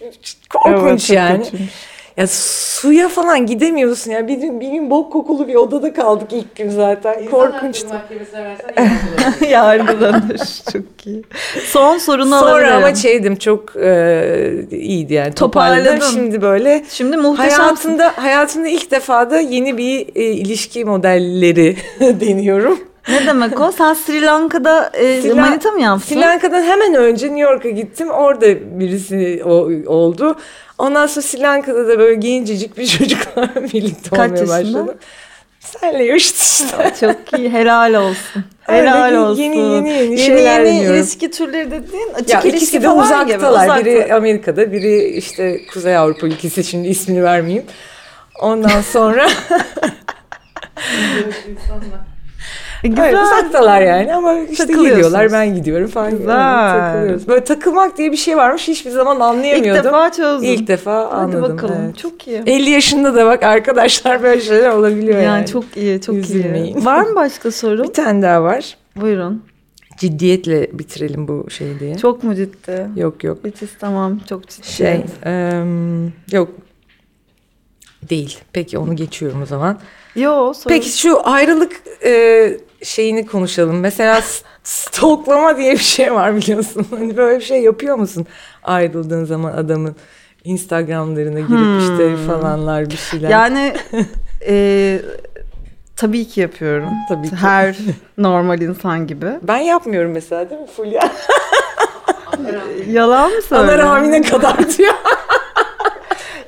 [0.50, 1.44] korkunç evet, yani.
[1.44, 1.91] Kötüymüş.
[2.18, 4.28] Ya suya falan gidemiyorsun ya.
[4.28, 7.26] Bir gün, bir gün bok kokulu bir odada kaldık ilk gün zaten.
[7.26, 7.88] Korkunçtu.
[9.50, 10.40] Yargılanır.
[10.74, 11.24] çok iyi.
[11.66, 12.74] Son sorunu Sonra alabilirim.
[12.78, 15.34] ama şeydim çok e, iyiydi yani.
[15.34, 16.02] Toparladım.
[16.14, 16.84] Şimdi böyle.
[16.90, 17.60] Şimdi muhteşem.
[17.60, 22.91] Hayatımda, hayatımda ilk defa da yeni bir e, ilişki modelleri deniyorum.
[23.10, 23.72] Ne demek o?
[23.72, 26.06] Sen Sri Lanka'da e, Sri- manita mı yaptın?
[26.16, 28.10] Sri Lanka'dan hemen önce New York'a gittim.
[28.10, 29.50] Orada birisi o,
[29.94, 30.36] oldu.
[30.78, 34.80] Ondan sonra Sri Lanka'da da böyle gencecik bir çocukla birlikte Kaç olmaya yaşında?
[34.80, 34.98] başladım.
[35.60, 36.94] Senle yaşıt işte.
[37.00, 37.50] Çok iyi.
[37.50, 38.44] Helal olsun.
[38.62, 39.42] Helal yeni- olsun.
[39.42, 41.00] yeni- yeni- yeni şeyler yeni deniyorum.
[41.00, 43.78] ilişki türleri dediğin açık Ya ilişki ikisi de falan uzaktalar.
[43.80, 43.86] gibi.
[43.90, 44.16] Biri Uzakta.
[44.16, 46.64] Amerika'da, biri işte Kuzey Avrupa ülkesi.
[46.64, 47.66] Şimdi ismini vermeyeyim.
[48.42, 49.28] Ondan sonra
[52.84, 53.04] Güzel.
[53.04, 56.12] evet, uzaktalar yani ama işte gidiyorlar ben gidiyorum falan.
[56.12, 56.72] Güzel.
[56.72, 57.28] Takılıyoruz.
[57.28, 59.84] Böyle takılmak diye bir şey varmış hiçbir zaman İlk anlayamıyordum.
[59.84, 60.50] defa çözdüm.
[60.50, 61.42] İlk defa Hadi anladım.
[61.58, 61.76] bakalım.
[61.86, 61.98] evet.
[61.98, 62.44] Çok iyi.
[62.46, 65.26] 50 yaşında da bak arkadaşlar böyle şeyler olabiliyor yani.
[65.26, 66.76] Yani çok iyi, çok Üzülmeyin.
[66.78, 66.86] iyi.
[66.86, 67.84] Var mı başka soru?
[67.88, 68.78] Bir tane daha var.
[68.96, 69.44] Buyurun.
[69.98, 71.98] Ciddiyetle bitirelim bu şeyi diye.
[71.98, 72.88] Çok mu ciddi?
[72.96, 73.38] Yok yok.
[73.46, 74.20] Hiç istemem.
[74.30, 74.68] Çok ciddi.
[74.68, 76.50] Şey em, yok
[78.10, 78.38] değil.
[78.54, 79.80] Peki onu geçiyorum o zaman.
[80.16, 80.54] Yo.
[80.68, 81.72] Peki şu ayrılık
[82.06, 82.12] e,
[82.84, 83.80] şeyini konuşalım.
[83.80, 86.88] Mesela s- stalklama diye bir şey var biliyorsun.
[86.98, 88.26] Hani böyle bir şey yapıyor musun
[88.64, 89.96] ayrıldığın zaman adamın
[90.44, 93.30] Instagram'larına girip işte falanlar bir şeyler.
[93.30, 93.74] Yani
[94.48, 95.00] e,
[95.96, 96.90] tabii ki yapıyorum.
[97.10, 97.36] Tabii ki.
[97.36, 97.76] Her
[98.18, 99.26] normal insan gibi.
[99.44, 101.02] Ben yapmıyorum mesela değil mi Fulya?
[102.90, 103.86] Yalan mı Ana söylüyorum?
[103.86, 104.94] rahmine kadar diyor.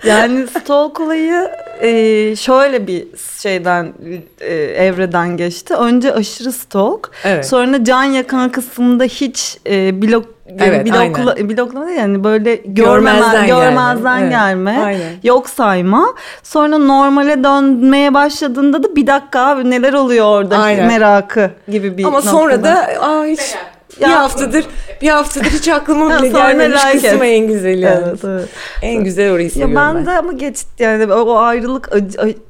[0.04, 1.50] Yani stalk olayı
[1.84, 3.08] e, şöyle bir
[3.42, 3.94] şeyden
[4.42, 5.74] e, evreden geçti.
[5.74, 7.12] Önce aşırı stalk.
[7.24, 7.46] Evet.
[7.48, 12.76] Sonra can yakan kısmında hiç e, blok yani Evet, blokla, bloklama değil yani böyle Görmezden
[12.76, 13.60] görmezden, gelme.
[13.66, 15.12] görmezden Evet, gelme, aynen.
[15.24, 16.06] yok sayma.
[16.44, 20.88] Sonra normale dönmeye başladığında da bir dakika abi neler oluyor orada Aynen.
[20.88, 22.32] merakı gibi bir Ama noktada.
[22.32, 23.56] sonra da aa hiç
[24.02, 24.66] bir Ya- haftadır
[25.02, 27.82] bir haftadır hiç aklıma bile gelmemiş kısmı en güzeli.
[27.82, 28.06] yani.
[28.10, 28.48] Evet, evet.
[28.82, 30.06] En güzel orayı Ya seviyorum ben, ben.
[30.06, 31.90] de ama geçti yani o, ayrılık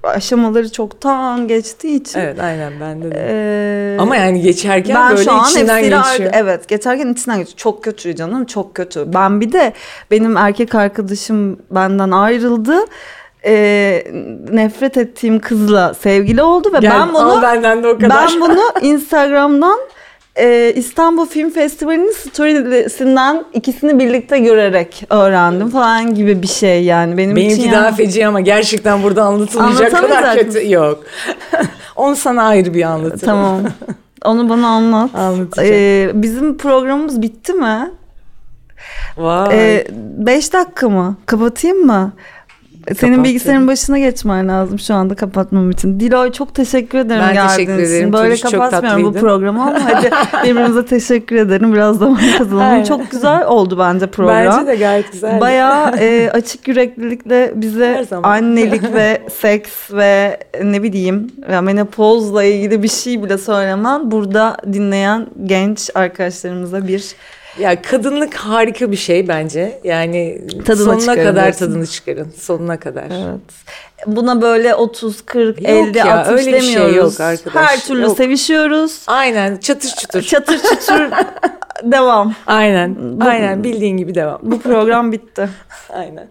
[0.03, 2.19] aşamaları çoktan geçtiği için.
[2.19, 3.25] Evet aynen bende de.
[3.29, 5.99] Ee, Ama yani geçerken ben böyle şu an içinden geçiyor.
[6.03, 7.57] ar- evet geçerken içinden geçiyor.
[7.57, 9.13] Çok kötü canım çok kötü.
[9.13, 9.73] Ben bir de
[10.11, 12.75] benim erkek arkadaşım benden ayrıldı.
[13.45, 14.03] Ee,
[14.51, 18.09] nefret ettiğim kızla sevgili oldu ve Gel, ben bunu benden de o kadar.
[18.31, 19.79] ben bunu Instagram'dan
[20.35, 27.35] e, İstanbul Film Festivali'nin storiesinden ikisini birlikte görerek öğrendim falan gibi bir şey yani benim
[27.35, 30.71] Benimki için daha yani- feci ama gerçekten burada anlatılmayacak kadar Anlatamayacak kötü.
[30.71, 31.03] Yok.
[31.95, 33.19] Onu sana ayrı bir anlatırım.
[33.19, 33.61] Tamam.
[34.25, 35.09] Onu bana anlat.
[35.15, 35.73] Anlatacağım.
[35.73, 37.91] Ee, bizim programımız bitti mi?
[39.17, 39.47] Vay.
[39.51, 41.15] Ee, beş dakika mı?
[41.25, 42.13] Kapatayım mı?
[42.99, 45.99] Senin bilgisayarın başına geçmen lazım şu anda kapatmam için.
[45.99, 47.93] Diloy çok teşekkür ederim Ben geldiğin teşekkür için.
[47.93, 48.13] ederim.
[48.13, 50.09] Böyle Turuş çok kapatmıyorum bu programı ama hadi
[50.43, 51.73] birbirimize teşekkür ederim.
[51.73, 52.83] Biraz zaman kazanalım.
[52.83, 54.35] Çok güzel oldu bence program.
[54.59, 55.41] Bence de gayet güzel.
[55.41, 62.87] Bayağı e, açık yüreklilikle bize annelik ve seks ve ne bileyim ya menopozla ilgili bir
[62.89, 67.15] şey bile söylemen burada dinleyen genç arkadaşlarımıza bir
[67.59, 69.79] Ya kadınlık harika bir şey bence.
[69.83, 71.65] Yani Tadını sonuna kadar diyorsun.
[71.67, 72.33] tadını çıkarın.
[72.39, 73.03] Sonuna kadar.
[73.03, 73.41] evet.
[74.07, 76.95] Buna böyle 30 40 Yok 50 ya, 60 öyle bir şey demiyoruz.
[77.13, 77.55] yok arkadaş.
[77.69, 78.17] Her türlü Yok.
[78.17, 79.03] sevişiyoruz.
[79.07, 80.21] Aynen çatır çutur.
[80.21, 81.11] Çatır çutur
[81.83, 82.33] devam.
[82.47, 82.95] Aynen.
[83.21, 84.39] Aynen bildiğin gibi devam.
[84.43, 85.49] Bu program bitti.
[85.89, 86.27] Aynen.